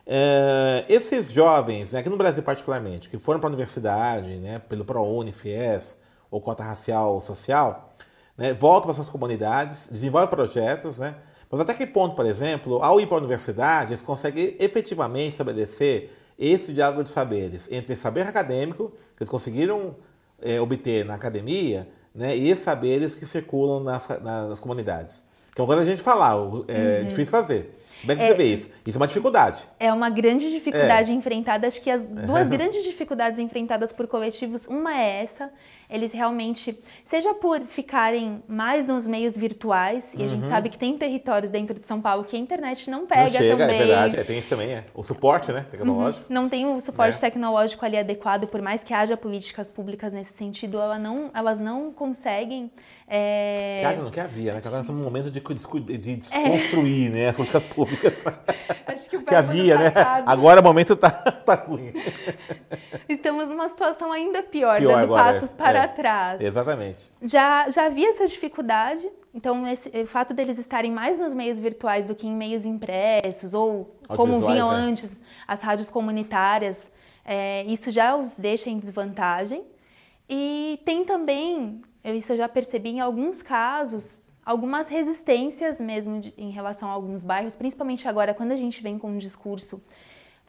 É, 0.06 0.86
esses 0.89 1.32
jovens, 1.32 1.94
né, 1.94 2.00
aqui 2.00 2.10
no 2.10 2.18
Brasil 2.18 2.44
particularmente, 2.44 3.10
que 3.10 3.18
foram 3.18 3.39
para 3.39 3.48
a 3.48 3.52
universidade, 3.52 4.36
né, 4.38 4.60
pelo 4.60 4.84
ProUni, 4.84 5.32
FIES 5.32 5.98
ou 6.30 6.42
cota 6.42 6.63
racial 6.63 7.13
ou 7.13 7.22
social, 7.22 7.94
né, 8.38 8.54
voltam 8.54 8.88
para 8.88 8.96
suas 8.96 9.10
comunidades, 9.10 9.88
desenvolvem 9.89 10.30
projetos, 10.30 11.00
né, 11.00 11.16
mas 11.50 11.62
até 11.62 11.74
que 11.74 11.86
ponto, 11.86 12.16
por 12.16 12.26
exemplo, 12.26 12.84
ao 12.84 13.00
ir 13.00 13.06
para 13.06 13.16
a 13.16 13.20
universidade, 13.20 13.92
eles 13.92 14.02
conseguem 14.02 14.56
efetivamente 14.60 15.30
estabelecer 15.30 16.12
esse 16.38 16.74
diálogo 16.74 17.04
de 17.04 17.10
saberes 17.10 17.72
entre 17.72 17.96
saber 17.96 18.28
acadêmico, 18.28 18.92
que 19.16 19.24
eles 19.24 19.30
conseguiram 19.30 19.96
é, 20.42 20.60
obter 20.60 21.06
na 21.06 21.13
academia, 21.13 21.88
né, 22.13 22.36
e 22.36 22.54
saberes 22.56 23.16
que 23.16 23.26
circulam 23.26 23.82
nas, 23.82 24.08
nas 24.22 24.60
comunidades. 24.60 25.24
Que 25.54 25.62
é 25.62 25.63
uma 25.63 25.68
coisa 25.68 25.84
a 25.84 25.86
gente 25.86 26.02
falar, 26.02 26.34
é 26.68 27.00
uhum. 27.00 27.08
difícil 27.08 27.28
fazer. 27.28 27.80
Como 28.04 28.12
é 28.12 28.16
que 28.18 28.22
é, 28.22 28.28
você 28.28 28.34
vê 28.34 28.54
isso? 28.54 28.70
Isso 28.86 28.98
é 28.98 29.00
uma 29.00 29.08
dificuldade. 29.08 29.62
É 29.80 29.94
uma 29.94 30.10
grande 30.10 30.52
dificuldade 30.52 31.12
é. 31.12 31.16
enfrentada. 31.16 31.68
Acho 31.68 31.82
que 31.82 31.89
as 31.89 32.06
duas 32.06 32.50
grandes 32.50 32.84
dificuldades 32.84 33.39
enfrentadas 33.39 33.94
por 33.94 34.08
coletivos, 34.08 34.68
uma 34.68 34.94
é 34.94 35.24
essa, 35.24 35.50
eles 35.89 36.12
realmente, 36.12 36.78
seja 37.04 37.34
por 37.34 37.62
ficarem 37.62 38.43
mais 38.48 38.88
nos 38.88 39.08
meios 39.08 39.38
virtuais, 39.38 40.13
e 40.17 40.24
a 40.24 40.28
gente 40.28 40.43
uhum. 40.43 40.50
sabe 40.50 40.69
que 40.69 40.78
tem 40.78 40.98
territórios 40.98 41.52
dentro 41.52 41.80
de 41.80 41.88
São 41.88 42.02
Paulo 42.02 42.24
que 42.24 42.36
a 42.36 42.39
internet 42.39 42.89
não 42.89 43.06
pega 43.06 43.24
não 43.24 43.30
chega, 43.30 43.46
é 43.46 43.58
também. 43.58 43.76
É 43.76 43.86
verdade, 43.86 44.19
é, 44.19 44.24
tem 44.24 44.39
isso 44.39 44.50
também, 44.50 44.72
é. 44.72 44.86
O 44.93 45.04
suporte, 45.04 45.52
né, 45.52 45.65
tecnológico. 45.69 46.26
Uhum. 46.28 46.41
Não 46.41 46.50
tem 46.50 46.65
o 46.65 46.80
suporte 46.80 47.17
é. 47.17 47.19
tecnológico 47.19 47.86
ali 47.86 47.98
adequado, 47.98 48.48
por 48.48 48.62
mais 48.62 48.84
que 48.84 48.93
haja 48.93 49.15
políticas 49.17 49.69
públicas 49.69 50.13
nesse 50.13 50.34
sentido, 50.34 50.80
ela 50.80 50.98
não, 50.98 51.30
elas 51.34 51.60
não 51.60 51.91
conseguem 51.91 52.72
é... 53.08 53.78
Que 53.80 53.86
haja, 53.86 54.02
não 54.02 54.12
que 54.12 54.19
havia, 54.19 54.54
né? 54.54 54.62
Que 54.62 54.67
agora 54.67 54.84
num 54.84 55.04
momento 55.04 55.30
de, 55.30 55.39
de, 55.39 55.98
de 55.98 56.15
desconstruir 56.15 57.08
é. 57.08 57.10
né, 57.10 57.30
as 57.30 57.36
políticas 57.36 57.63
públicas. 57.65 58.24
Acho 58.88 59.10
que, 59.10 59.19
que 59.19 59.36
havia, 59.36 59.78
né? 59.78 59.93
Agora 60.26 60.62
o 60.62 60.63
momento 60.63 60.96
tá, 60.96 61.12
tá 61.12 61.54
ruim. 61.54 61.93
Estamos 63.08 63.50
numa 63.50 63.67
situação 63.67 64.12
ainda 64.12 64.41
pior, 64.41 64.80
pior 64.80 64.93
dando 64.93 65.04
agora, 65.04 65.24
passos 65.26 65.52
é. 65.52 65.56
para 65.56 65.83
é. 65.86 65.88
trás. 65.88 66.41
Exatamente. 66.41 67.12
Já, 67.22 67.69
já 67.69 67.86
havia 67.86 68.10
essa 68.10 68.26
dificuldade, 68.26 69.10
então 69.34 69.67
esse, 69.67 69.89
o 69.89 70.08
fato 70.08 70.34
deles 70.34 70.58
estarem 70.58 70.91
mais 70.91 71.19
nos 71.19 71.34
meios 71.34 71.60
virtuais 71.60 72.08
do 72.08 72.15
que 72.15 72.28
em 72.28 72.36
meios 72.36 72.65
impressos, 72.65 73.54
ou 73.54 73.96
como 74.08 74.39
vinham 74.48 74.72
é. 74.72 74.76
antes 74.76 75.22
as 75.48 75.62
rádios 75.62 75.89
comunitárias, 75.89 76.91
é, 77.26 77.63
isso 77.65 77.91
já 77.91 78.15
os 78.15 78.36
deixa 78.36 78.69
em 78.69 78.78
desvantagem. 78.78 79.63
E 80.30 80.80
tem 80.86 81.04
também 81.04 81.82
eu, 82.04 82.15
isso 82.15 82.34
eu 82.34 82.38
já 82.38 82.50
percebi 82.50 82.89
em 82.89 83.00
alguns 83.00 83.41
casos, 83.41 84.28
algumas 84.46 84.89
resistências 84.89 85.80
mesmo 85.80 86.19
de, 86.19 86.34
em 86.38 86.50
relação 86.50 86.89
a 86.89 86.91
alguns 86.91 87.24
bairros, 87.24 87.56
principalmente 87.56 88.08
agora 88.08 88.34
quando 88.34 88.52
a 88.52 88.58
gente 88.58 88.84
vem 88.84 89.00
com 89.00 89.12
um 89.12 89.17
discurso 89.17 89.82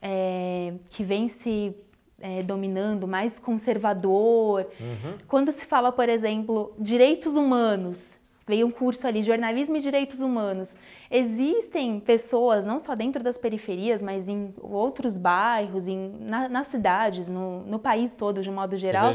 é, 0.02 0.74
que 0.90 1.04
vem 1.04 1.28
se 1.28 1.74
é, 2.20 2.42
dominando, 2.42 3.06
mais 3.06 3.38
conservador. 3.38 4.66
Uhum. 4.80 5.18
Quando 5.28 5.52
se 5.52 5.66
fala, 5.66 5.92
por 5.92 6.08
exemplo, 6.08 6.74
direitos 6.78 7.36
humanos, 7.36 8.18
veio 8.46 8.66
um 8.66 8.70
curso 8.70 9.06
ali, 9.06 9.22
jornalismo 9.22 9.76
e 9.76 9.80
direitos 9.80 10.20
humanos. 10.20 10.76
Existem 11.10 11.98
pessoas, 12.00 12.66
não 12.66 12.78
só 12.78 12.94
dentro 12.94 13.22
das 13.22 13.38
periferias, 13.38 14.02
mas 14.02 14.28
em 14.28 14.54
outros 14.60 15.16
bairros, 15.16 15.88
em, 15.88 16.12
na, 16.20 16.48
nas 16.48 16.68
cidades, 16.68 17.28
no, 17.28 17.60
no, 17.64 17.78
país 17.78 18.14
todo, 18.14 18.42
de 18.42 18.50
um 18.50 18.54
modo 18.54 18.76
geral, 18.76 19.14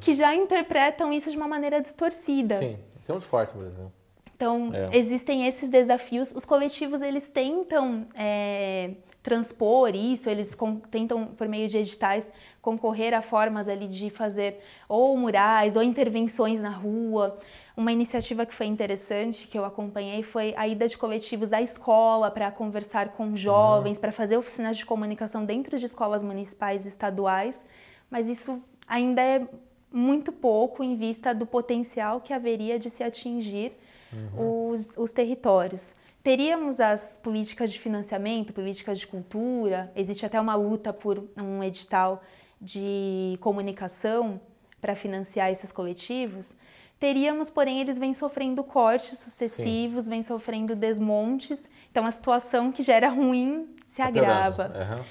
que 0.00 0.14
já 0.14 0.34
interpretam 0.34 1.12
isso 1.12 1.30
de 1.30 1.36
uma 1.36 1.48
maneira 1.48 1.80
distorcida. 1.80 2.58
Sim, 2.58 2.78
é 3.08 3.12
muito 3.12 3.26
forte 3.26 3.56
mesmo. 3.56 3.92
Então, 4.36 4.70
é. 4.74 4.94
existem 4.98 5.46
esses 5.46 5.70
desafios. 5.70 6.30
Os 6.32 6.44
coletivos, 6.44 7.00
eles 7.00 7.26
tentam 7.26 8.04
é, 8.14 8.90
transpor 9.22 9.96
isso, 9.96 10.28
eles 10.28 10.54
com, 10.54 10.76
tentam, 10.76 11.28
por 11.28 11.48
meio 11.48 11.66
de 11.68 11.78
editais, 11.78 12.30
concorrer 12.60 13.14
a 13.14 13.22
formas 13.22 13.66
ali 13.66 13.88
de 13.88 14.10
fazer 14.10 14.58
ou 14.86 15.16
murais 15.16 15.74
ou 15.74 15.82
intervenções 15.82 16.60
na 16.60 16.68
rua. 16.68 17.38
Uma 17.74 17.90
iniciativa 17.92 18.44
que 18.44 18.52
foi 18.52 18.66
interessante, 18.66 19.46
que 19.48 19.58
eu 19.58 19.64
acompanhei, 19.64 20.22
foi 20.22 20.52
a 20.54 20.68
ida 20.68 20.86
de 20.86 20.98
coletivos 20.98 21.54
à 21.54 21.62
escola 21.62 22.30
para 22.30 22.50
conversar 22.50 23.08
com 23.12 23.34
jovens, 23.34 23.96
uhum. 23.96 24.02
para 24.02 24.12
fazer 24.12 24.36
oficinas 24.36 24.76
de 24.76 24.84
comunicação 24.84 25.46
dentro 25.46 25.78
de 25.78 25.86
escolas 25.86 26.22
municipais 26.22 26.84
e 26.84 26.88
estaduais, 26.88 27.64
mas 28.10 28.28
isso 28.28 28.62
ainda 28.86 29.22
é 29.22 29.48
muito 29.90 30.30
pouco 30.30 30.84
em 30.84 30.94
vista 30.94 31.34
do 31.34 31.46
potencial 31.46 32.20
que 32.20 32.34
haveria 32.34 32.78
de 32.78 32.90
se 32.90 33.02
atingir 33.02 33.72
uhum. 34.12 34.70
os, 34.70 34.88
os 34.96 35.12
territórios. 35.12 35.94
Teríamos 36.22 36.80
as 36.80 37.16
políticas 37.22 37.72
de 37.72 37.78
financiamento, 37.78 38.52
políticas 38.52 38.98
de 38.98 39.06
cultura, 39.06 39.92
existe 39.94 40.26
até 40.26 40.40
uma 40.40 40.54
luta 40.54 40.92
por 40.92 41.24
um 41.36 41.62
edital 41.62 42.22
de 42.60 43.36
comunicação 43.40 44.40
para 44.80 44.94
financiar 44.96 45.50
esses 45.50 45.70
coletivos, 45.70 46.54
Teríamos, 46.98 47.50
porém, 47.50 47.80
eles 47.80 47.98
vêm 47.98 48.14
sofrendo 48.14 48.64
cortes 48.64 49.18
sucessivos, 49.18 50.04
Sim. 50.04 50.10
vêm 50.10 50.22
sofrendo 50.22 50.74
desmontes, 50.74 51.68
então 51.90 52.06
a 52.06 52.10
situação 52.10 52.72
que 52.72 52.82
já 52.82 52.94
era 52.94 53.08
ruim 53.08 53.68
se 53.86 53.98
tá 53.98 54.06
agrava. 54.06 54.68
Uhum. 54.68 55.04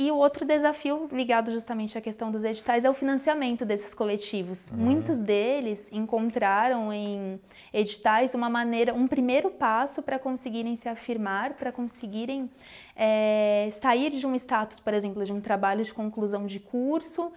E 0.00 0.10
o 0.10 0.16
outro 0.16 0.46
desafio 0.46 1.10
ligado 1.12 1.52
justamente 1.52 1.98
à 1.98 2.00
questão 2.00 2.30
dos 2.30 2.42
editais 2.42 2.86
é 2.86 2.88
o 2.88 2.94
financiamento 2.94 3.66
desses 3.66 3.92
coletivos. 3.92 4.70
Uhum. 4.70 4.78
Muitos 4.78 5.18
deles 5.18 5.90
encontraram 5.92 6.90
em 6.90 7.38
editais 7.70 8.34
uma 8.34 8.48
maneira, 8.48 8.94
um 8.94 9.06
primeiro 9.06 9.50
passo 9.50 10.00
para 10.02 10.18
conseguirem 10.18 10.74
se 10.74 10.88
afirmar, 10.88 11.52
para 11.52 11.70
conseguirem 11.70 12.50
é, 12.96 13.68
sair 13.78 14.08
de 14.08 14.26
um 14.26 14.34
status, 14.36 14.80
por 14.80 14.94
exemplo, 14.94 15.22
de 15.22 15.34
um 15.34 15.40
trabalho 15.40 15.84
de 15.84 15.92
conclusão 15.92 16.46
de 16.46 16.60
curso 16.60 17.30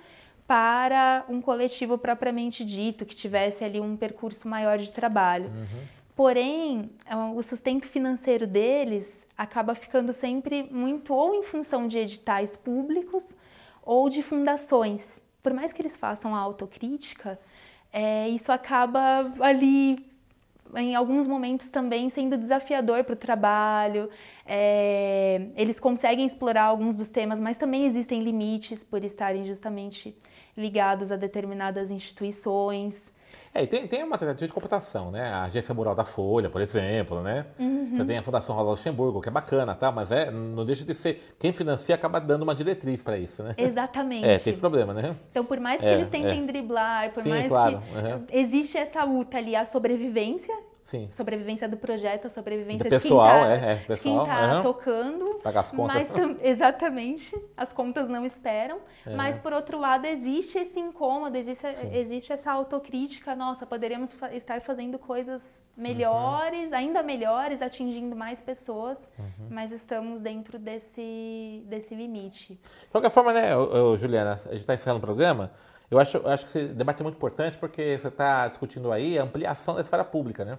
para 0.48 1.26
um 1.28 1.42
coletivo 1.42 1.98
propriamente 1.98 2.64
dito, 2.64 3.06
que 3.06 3.14
tivesse 3.14 3.66
ali 3.66 3.82
um 3.82 3.98
percurso 3.98 4.48
maior 4.48 4.78
de 4.78 4.90
trabalho. 4.90 5.48
Uhum. 5.48 6.03
Porém, 6.16 6.92
é 7.06 7.16
o 7.16 7.42
sustento 7.42 7.88
financeiro 7.88 8.46
deles 8.46 9.26
acaba 9.36 9.74
ficando 9.74 10.14
sempre 10.14 10.64
muito 10.72 11.14
ou 11.14 11.34
em 11.34 11.42
função 11.42 11.88
de 11.88 11.98
editais 11.98 12.56
públicos 12.56 13.36
ou 13.82 14.10
de 14.10 14.22
fundações. 14.22 15.22
Por 15.42 15.54
mais 15.54 15.74
que 15.74 15.82
eles 15.82 15.98
façam 15.98 16.36
a 16.36 16.40
autocrítica, 16.40 17.40
é, 17.92 18.30
isso 18.30 18.52
acaba 18.52 19.34
ali, 19.40 20.06
em 20.76 20.96
alguns 20.96 21.26
momentos 21.26 21.70
também, 21.70 22.10
sendo 22.10 22.38
desafiador 22.38 23.04
para 23.04 23.14
o 23.14 23.18
trabalho. 23.18 24.08
É, 24.46 25.48
eles 25.56 25.80
conseguem 25.80 26.26
explorar 26.26 26.66
alguns 26.66 26.96
dos 26.96 27.10
temas, 27.10 27.42
mas 27.42 27.58
também 27.58 27.86
existem 27.86 28.22
limites 28.24 28.84
por 28.84 29.04
estarem 29.04 29.46
justamente 29.46 30.16
ligados 30.56 31.12
a 31.12 31.16
determinadas 31.16 31.90
instituições. 31.90 33.12
É, 33.54 33.64
e 33.64 33.68
tem, 33.68 33.88
tem 33.88 34.04
uma 34.04 34.18
tentativa 34.18 34.48
de 34.48 34.54
computação, 34.54 35.12
né? 35.12 35.22
A 35.26 35.44
Agência 35.44 35.74
Mural 35.74 35.94
da 35.94 36.04
Folha, 36.04 36.50
por 36.50 36.60
exemplo, 36.60 37.22
né? 37.22 37.46
Uhum. 37.60 37.98
Você 37.98 38.06
tem 38.06 38.18
a 38.18 38.24
Fundação 38.24 38.56
Rosa 38.56 38.70
Luxemburgo, 38.72 39.22
que 39.22 39.30
é 39.30 39.32
bacana, 39.32 39.76
tá? 39.76 39.92
Mas 39.92 40.12
é, 40.12 40.32
não 40.32 40.66
deixa 40.66 40.84
de 40.84 40.94
ser. 40.96 41.36
Quem 41.40 41.54
financia 41.54 41.94
acaba 41.94 42.20
dando 42.20 42.44
uma 42.44 42.56
diretriz 42.56 43.02
para 43.02 43.18
isso, 43.18 43.44
né? 43.44 43.54
Exatamente. 43.58 44.24
É, 44.34 44.40
tem 44.40 44.52
esse 44.52 44.60
problema, 44.60 44.94
né? 44.94 45.16
Então, 45.32 45.44
por 45.44 45.60
mais 45.60 45.82
que 45.82 45.86
é, 45.86 45.94
eles 45.94 46.08
tentem 46.08 46.44
é. 46.44 46.46
driblar, 46.46 47.12
por 47.12 47.24
Sim, 47.24 47.30
mais 47.30 47.48
claro. 47.48 47.82
que. 47.82 47.98
Uhum. 47.98 48.26
Existe 48.32 48.78
essa 48.78 49.04
luta 49.04 49.38
ali, 49.38 49.56
a 49.56 49.66
sobrevivência 49.66 50.56
Sim. 50.84 51.08
Sobrevivência 51.12 51.68
do 51.68 51.78
projeto, 51.78 52.28
a 52.28 52.30
sobrevivência 52.30 52.84
do 52.84 52.90
pessoal, 52.90 53.30
de 53.30 53.46
quem 53.46 53.56
está 53.56 53.68
é, 53.68 53.74
é, 53.74 53.76
pessoal, 53.78 54.26
tá 54.26 54.56
uhum. 54.58 54.62
tocando. 54.62 55.36
Pagar 55.42 55.62
as 55.62 55.72
contas. 55.72 56.10
Mas, 56.10 56.38
exatamente, 56.44 57.42
as 57.56 57.72
contas 57.72 58.10
não 58.10 58.26
esperam. 58.26 58.80
É. 59.06 59.16
Mas, 59.16 59.40
por 59.40 59.54
outro 59.54 59.80
lado, 59.80 60.06
existe 60.06 60.58
esse 60.58 60.78
incômodo, 60.82 61.38
existe, 61.38 61.66
existe 61.94 62.34
essa 62.34 62.52
autocrítica. 62.52 63.34
Nossa, 63.34 63.66
poderíamos 63.66 64.14
estar 64.34 64.60
fazendo 64.60 65.00
coisas 65.00 65.70
melhores, 65.76 66.72
uhum. 66.72 66.78
ainda 66.78 67.02
melhores, 67.02 67.62
atingindo 67.62 68.14
mais 68.14 68.42
pessoas, 68.42 69.08
uhum. 69.18 69.48
mas 69.50 69.72
estamos 69.72 70.20
dentro 70.20 70.60
desse, 70.60 71.64
desse 71.66 71.96
limite. 71.96 72.56
De 72.56 72.90
qualquer 72.92 73.10
forma, 73.10 73.32
né, 73.32 73.52
Juliana, 73.98 74.34
a 74.34 74.50
gente 74.50 74.58
está 74.58 74.74
encerrando 74.74 74.98
o 74.98 75.02
programa. 75.02 75.50
Eu 75.94 76.00
acho, 76.00 76.18
eu 76.18 76.28
acho 76.28 76.48
que 76.48 76.58
esse 76.58 76.68
debate 76.70 77.02
é 77.02 77.04
muito 77.04 77.16
importante 77.16 77.56
porque 77.58 78.00
você 78.02 78.08
está 78.08 78.48
discutindo 78.48 78.92
aí 78.92 79.20
a 79.20 79.24
ampliação 79.24 79.76
da 79.76 79.82
esfera 79.82 80.04
pública, 80.04 80.44
né? 80.44 80.58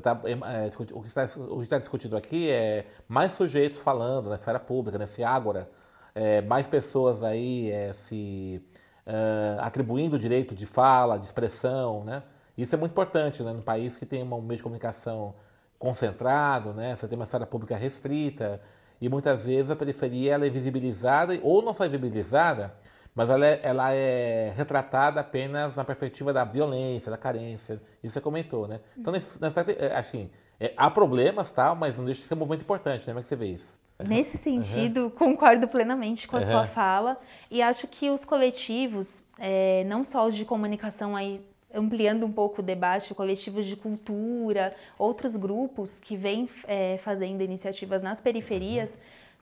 Tá, 0.00 0.20
é, 0.24 0.66
é 0.66 0.70
o 0.92 1.00
que 1.00 1.08
está, 1.08 1.24
está 1.24 1.78
discutido 1.78 2.16
aqui 2.16 2.48
é 2.48 2.86
mais 3.08 3.32
sujeitos 3.32 3.80
falando 3.80 4.28
na 4.28 4.36
esfera 4.36 4.60
pública, 4.60 4.96
nesse 4.96 5.24
ágora, 5.24 5.68
é, 6.14 6.40
mais 6.42 6.68
pessoas 6.68 7.24
aí 7.24 7.72
é, 7.72 7.92
se 7.92 8.64
é, 9.04 9.56
atribuindo 9.58 10.14
o 10.14 10.18
direito 10.18 10.54
de 10.54 10.64
fala, 10.64 11.18
de 11.18 11.26
expressão, 11.26 12.04
né? 12.04 12.22
Isso 12.56 12.74
é 12.74 12.78
muito 12.78 12.92
importante, 12.92 13.42
né? 13.42 13.52
Num 13.52 13.62
país 13.62 13.96
que 13.96 14.06
tem 14.06 14.22
um 14.22 14.40
meio 14.40 14.58
de 14.58 14.62
comunicação 14.62 15.34
concentrado, 15.76 16.72
né? 16.72 16.94
Você 16.94 17.08
tem 17.08 17.18
uma 17.18 17.24
esfera 17.24 17.46
pública 17.46 17.76
restrita 17.76 18.60
e 19.00 19.08
muitas 19.08 19.46
vezes 19.46 19.70
a 19.70 19.76
periferia 19.76 20.34
ela 20.34 20.46
é 20.46 20.50
visibilizada 20.50 21.38
ou 21.42 21.62
não 21.62 21.72
só 21.72 21.84
é 21.84 21.88
visibilizada, 21.88 22.72
mas 23.14 23.28
ela 23.28 23.46
é, 23.46 23.60
ela 23.62 23.92
é, 23.92 24.52
retratada 24.56 25.20
apenas 25.20 25.76
na 25.76 25.84
perspectiva 25.84 26.32
da 26.32 26.44
violência, 26.44 27.10
da 27.10 27.18
carência. 27.18 27.80
Isso 28.02 28.14
você 28.14 28.20
comentou, 28.20 28.68
né? 28.68 28.80
Então, 28.96 29.12
nesse, 29.12 29.38
é, 29.78 29.96
assim, 29.96 30.30
é, 30.58 30.72
há 30.76 30.90
problemas, 30.90 31.50
tal, 31.50 31.74
mas 31.74 31.96
não 31.98 32.04
deixa 32.04 32.20
de 32.20 32.26
ser 32.26 32.34
um 32.34 32.38
movimento 32.38 32.62
importante, 32.62 33.00
né? 33.00 33.12
Como 33.12 33.18
é 33.20 33.22
que 33.22 33.28
você 33.28 33.36
vê 33.36 33.46
isso? 33.46 33.78
Nesse 34.06 34.38
sentido, 34.38 35.04
uhum. 35.04 35.10
concordo 35.10 35.68
plenamente 35.68 36.26
com 36.26 36.36
a 36.36 36.40
uhum. 36.40 36.46
sua 36.46 36.66
fala 36.66 37.20
e 37.50 37.60
acho 37.60 37.86
que 37.86 38.08
os 38.08 38.24
coletivos, 38.24 39.22
é, 39.38 39.84
não 39.84 40.04
só 40.04 40.26
os 40.26 40.34
de 40.34 40.44
comunicação 40.44 41.14
aí 41.14 41.44
ampliando 41.72 42.24
um 42.24 42.32
pouco 42.32 42.60
o 42.60 42.64
debate, 42.64 43.14
coletivos 43.14 43.66
de 43.66 43.76
cultura, 43.76 44.74
outros 44.98 45.36
grupos 45.36 46.00
que 46.00 46.16
vêm 46.16 46.48
é, 46.66 46.96
fazendo 46.98 47.42
iniciativas 47.42 48.02
nas 48.02 48.20
periferias, 48.20 48.94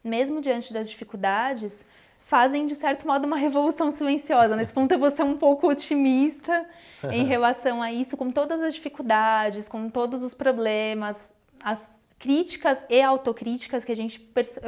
uhum. 0.04 0.10
mesmo 0.10 0.40
diante 0.40 0.72
das 0.72 0.90
dificuldades, 0.90 1.84
fazem, 2.28 2.66
de 2.66 2.74
certo 2.74 3.06
modo, 3.06 3.26
uma 3.26 3.38
revolução 3.38 3.90
silenciosa. 3.90 4.54
Nesse 4.54 4.74
ponto, 4.74 4.92
eu 4.92 4.98
vou 4.98 5.10
ser 5.10 5.22
um 5.22 5.38
pouco 5.38 5.66
otimista 5.66 6.66
em 7.10 7.24
relação 7.24 7.80
a 7.80 7.90
isso, 7.90 8.18
com 8.18 8.30
todas 8.30 8.60
as 8.60 8.74
dificuldades, 8.74 9.66
com 9.66 9.88
todos 9.88 10.22
os 10.22 10.34
problemas, 10.34 11.32
as 11.64 11.98
críticas 12.18 12.84
e 12.90 13.00
autocríticas 13.00 13.82
que 13.82 13.92
a 13.92 13.96
gente 13.96 14.20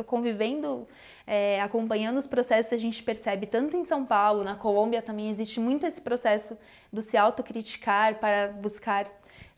convivendo, 0.07 0.89
é, 1.27 1.61
acompanhando 1.61 2.17
os 2.17 2.27
processos, 2.27 2.73
a 2.73 2.79
gente 2.79 3.03
percebe 3.03 3.47
tanto 3.47 3.77
em 3.77 3.85
São 3.85 4.07
Paulo, 4.07 4.43
na 4.43 4.55
Colômbia 4.55 5.03
também 5.03 5.29
existe 5.29 5.61
muito 5.61 5.87
esse 5.87 6.01
processo 6.01 6.57
do 6.91 7.03
se 7.03 7.19
autocriticar 7.19 8.15
para 8.15 8.49
buscar 8.49 9.07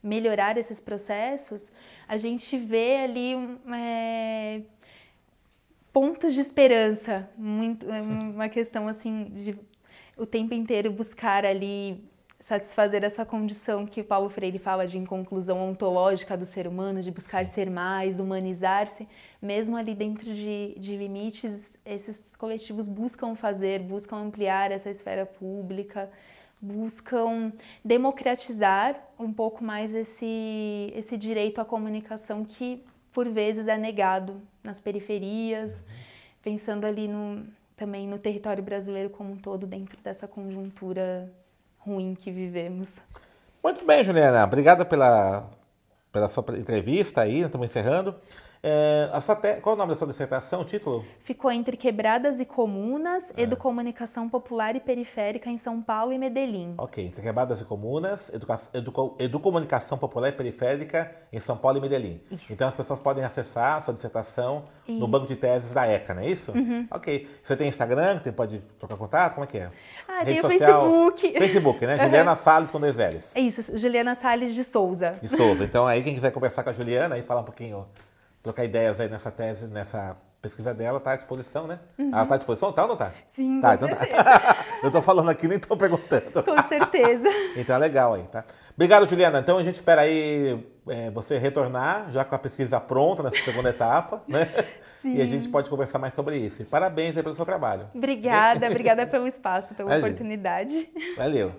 melhorar 0.03 0.57
esses 0.57 0.81
processos. 0.81 1.71
A 2.05 2.17
gente 2.17 2.57
vê 2.57 2.97
ali 2.97 3.35
é, 3.73 4.61
pontos 5.93 6.33
de 6.33 6.41
esperança, 6.41 7.29
muito, 7.37 7.89
é 7.89 8.01
uma 8.01 8.49
questão 8.49 8.87
assim 8.87 9.25
de 9.25 9.55
o 10.17 10.25
tempo 10.25 10.53
inteiro 10.53 10.91
buscar 10.91 11.45
ali 11.45 12.03
satisfazer 12.39 13.05
essa 13.05 13.23
condição 13.23 13.85
que 13.85 14.03
Paulo 14.03 14.27
Freire 14.27 14.59
fala 14.59 14.85
de 14.85 14.97
inconclusão 14.97 15.69
ontológica 15.69 16.35
do 16.35 16.45
ser 16.45 16.67
humano, 16.67 17.01
de 17.01 17.09
buscar 17.09 17.45
ser 17.45 17.69
mais, 17.69 18.19
humanizar-se, 18.19 19.07
mesmo 19.41 19.77
ali 19.77 19.95
dentro 19.95 20.25
de, 20.25 20.75
de 20.77 20.97
limites, 20.97 21.77
esses 21.85 22.35
coletivos 22.35 22.89
buscam 22.89 23.33
fazer, 23.33 23.79
buscam 23.79 24.17
ampliar 24.17 24.71
essa 24.73 24.89
esfera 24.89 25.25
pública, 25.25 26.11
buscam 26.61 27.53
democratizar 27.83 29.01
um 29.17 29.31
pouco 29.31 29.63
mais 29.63 29.95
esse, 29.95 30.91
esse 30.93 31.15
direito 31.15 31.61
à 31.61 31.65
comunicação 31.65 32.43
que 32.43 32.83
por 33.13 33.29
vezes 33.29 33.67
é 33.67 33.77
negado 33.77 34.41
nas 34.63 34.81
periferias, 34.81 35.83
pensando 36.41 36.85
ali 36.85 37.07
no, 37.07 37.45
também 37.77 38.07
no 38.07 38.17
território 38.17 38.63
brasileiro 38.63 39.09
como 39.09 39.31
um 39.31 39.37
todo, 39.37 39.67
dentro 39.67 40.01
dessa 40.01 40.27
conjuntura 40.27 41.31
ruim 41.77 42.15
que 42.15 42.31
vivemos. 42.31 42.99
Muito 43.63 43.85
bem, 43.85 44.03
Juliana. 44.03 44.43
Obrigada 44.43 44.83
pela, 44.83 45.49
pela 46.11 46.27
sua 46.27 46.43
entrevista 46.57 47.21
aí, 47.21 47.41
estamos 47.41 47.67
encerrando. 47.67 48.15
É, 48.65 49.09
te... 49.41 49.59
Qual 49.59 49.73
é 49.73 49.75
o 49.75 49.77
nome 49.77 49.89
da 49.91 49.97
sua 49.97 50.07
dissertação, 50.07 50.61
o 50.61 50.63
título? 50.63 51.05
Ficou 51.19 51.51
entre 51.51 51.75
Quebradas 51.75 52.39
e 52.39 52.45
Comunas, 52.45 53.29
é. 53.35 53.41
Educomunicação 53.41 54.29
Popular 54.29 54.73
e 54.73 54.79
Periférica 54.79 55.49
em 55.49 55.57
São 55.57 55.81
Paulo 55.81 56.13
e 56.13 56.17
Medellín. 56.17 56.75
Ok, 56.77 57.05
entre 57.05 57.21
Quebradas 57.21 57.59
e 57.59 57.65
Comunas, 57.65 58.33
Educa... 58.33 58.55
Educo... 58.73 59.17
Educomunicação 59.19 59.97
Popular 59.97 60.29
e 60.29 60.31
Periférica 60.31 61.11
em 61.33 61.41
São 61.41 61.57
Paulo 61.57 61.77
e 61.77 61.81
Medellín. 61.81 62.21
Isso. 62.31 62.53
Então 62.53 62.69
as 62.69 62.75
pessoas 62.75 63.01
podem 63.01 63.25
acessar 63.25 63.77
a 63.77 63.81
sua 63.81 63.93
dissertação 63.93 64.63
isso. 64.87 64.97
no 64.97 65.09
banco 65.09 65.27
de 65.27 65.35
teses 65.35 65.73
da 65.73 65.85
ECA, 65.85 66.13
não 66.13 66.21
é 66.21 66.29
isso? 66.29 66.53
Uhum. 66.53 66.87
Ok. 66.89 67.27
Você 67.43 67.57
tem 67.57 67.67
Instagram, 67.67 68.19
você 68.23 68.31
pode 68.31 68.59
trocar 68.79 68.95
contato? 68.95 69.33
Como 69.33 69.43
é 69.43 69.47
que 69.47 69.57
é? 69.57 69.71
Ah, 70.07 70.19
Rede 70.19 70.25
tem 70.25 70.39
o 70.39 70.41
social... 70.41 70.81
Facebook. 70.81 71.33
Facebook, 71.37 71.85
né? 71.85 71.95
Uhum. 71.95 72.05
Juliana 72.05 72.35
Salles 72.37 72.71
com 72.71 72.79
dois 72.79 72.95
L's. 72.95 73.35
É 73.35 73.41
isso, 73.41 73.77
Juliana 73.77 74.15
Salles 74.15 74.55
de 74.55 74.63
Souza. 74.63 75.17
De 75.21 75.27
Souza. 75.27 75.65
Então 75.65 75.85
aí 75.85 76.01
quem 76.01 76.13
quiser 76.13 76.31
conversar 76.31 76.63
com 76.63 76.69
a 76.69 76.73
Juliana 76.73 77.17
e 77.17 77.23
falar 77.23 77.41
um 77.41 77.45
pouquinho 77.45 77.85
trocar 78.43 78.65
ideias 78.65 78.99
aí 78.99 79.09
nessa 79.09 79.31
tese, 79.31 79.65
nessa 79.67 80.17
pesquisa 80.41 80.73
dela, 80.73 80.99
tá 80.99 81.13
à 81.13 81.15
disposição, 81.15 81.65
né? 81.65 81.79
Uhum. 81.97 82.09
Ela 82.13 82.25
tá 82.25 82.35
à 82.35 82.37
disposição, 82.37 82.73
tá 82.73 82.81
ou 82.81 82.89
não 82.89 82.97
tá? 82.97 83.13
Sim, 83.27 83.61
tá, 83.61 83.77
com 83.77 83.85
então 83.85 83.87
tá. 83.87 84.05
certeza. 84.05 84.23
Tá. 84.23 84.57
Eu 84.83 84.91
tô 84.91 85.01
falando 85.01 85.29
aqui, 85.29 85.47
nem 85.47 85.57
tô 85.57 85.77
perguntando. 85.77 86.43
Com 86.43 86.63
certeza. 86.63 87.29
então 87.55 87.77
é 87.77 87.79
legal 87.79 88.15
aí, 88.15 88.23
tá? 88.23 88.43
Obrigado, 88.75 89.07
Juliana. 89.07 89.39
Então 89.39 89.57
a 89.57 89.63
gente 89.63 89.75
espera 89.75 90.01
aí 90.01 90.61
é, 90.89 91.09
você 91.11 91.37
retornar, 91.37 92.11
já 92.11 92.25
com 92.25 92.35
a 92.35 92.39
pesquisa 92.39 92.81
pronta 92.81 93.23
nessa 93.23 93.37
segunda 93.37 93.69
etapa, 93.69 94.21
né? 94.27 94.49
Sim. 95.01 95.15
E 95.15 95.21
a 95.21 95.25
gente 95.25 95.47
pode 95.47 95.69
conversar 95.69 95.99
mais 95.99 96.13
sobre 96.13 96.35
isso. 96.37 96.61
E 96.61 96.65
parabéns 96.65 97.15
aí 97.15 97.23
pelo 97.23 97.35
seu 97.35 97.45
trabalho. 97.45 97.87
Obrigada, 97.95 98.67
obrigada 98.67 99.07
pelo 99.07 99.25
espaço, 99.25 99.73
pela 99.73 99.97
oportunidade. 99.97 100.89
Valeu. 101.15 101.53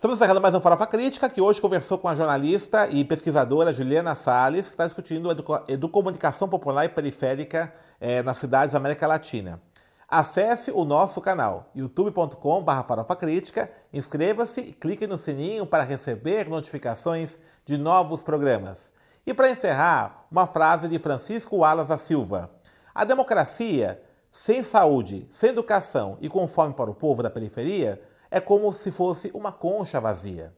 Estamos 0.00 0.16
encerrando 0.16 0.40
mais 0.40 0.54
um 0.54 0.62
Farofa 0.62 0.86
Crítica, 0.86 1.28
que 1.28 1.42
hoje 1.42 1.60
conversou 1.60 1.98
com 1.98 2.08
a 2.08 2.14
jornalista 2.14 2.88
e 2.88 3.04
pesquisadora 3.04 3.74
Juliana 3.74 4.14
Salles, 4.14 4.66
que 4.66 4.72
está 4.72 4.86
discutindo 4.86 5.28
educomunicação 5.68 6.48
popular 6.48 6.86
e 6.86 6.88
periférica 6.88 7.70
eh, 8.00 8.22
nas 8.22 8.38
cidades 8.38 8.72
da 8.72 8.78
América 8.78 9.06
Latina. 9.06 9.60
Acesse 10.08 10.70
o 10.70 10.86
nosso 10.86 11.20
canal, 11.20 11.70
youtube.com.br 11.76 12.82
farofacrítica, 12.88 13.70
inscreva-se 13.92 14.62
e 14.62 14.72
clique 14.72 15.06
no 15.06 15.18
sininho 15.18 15.66
para 15.66 15.84
receber 15.84 16.48
notificações 16.48 17.38
de 17.66 17.76
novos 17.76 18.22
programas. 18.22 18.90
E 19.26 19.34
para 19.34 19.50
encerrar, 19.50 20.24
uma 20.30 20.46
frase 20.46 20.88
de 20.88 20.98
Francisco 20.98 21.62
Alas 21.62 21.88
da 21.88 21.98
Silva. 21.98 22.50
A 22.94 23.04
democracia 23.04 24.00
Sem 24.32 24.62
saúde, 24.62 25.28
sem 25.30 25.50
educação 25.50 26.16
e 26.22 26.28
com 26.28 26.46
fome 26.46 26.72
para 26.72 26.90
o 26.90 26.94
povo 26.94 27.22
da 27.22 27.28
periferia, 27.28 28.00
é 28.32 28.38
como 28.38 28.72
se 28.72 28.92
fosse 28.92 29.28
uma 29.34 29.50
concha 29.50 30.00
vazia. 30.00 30.54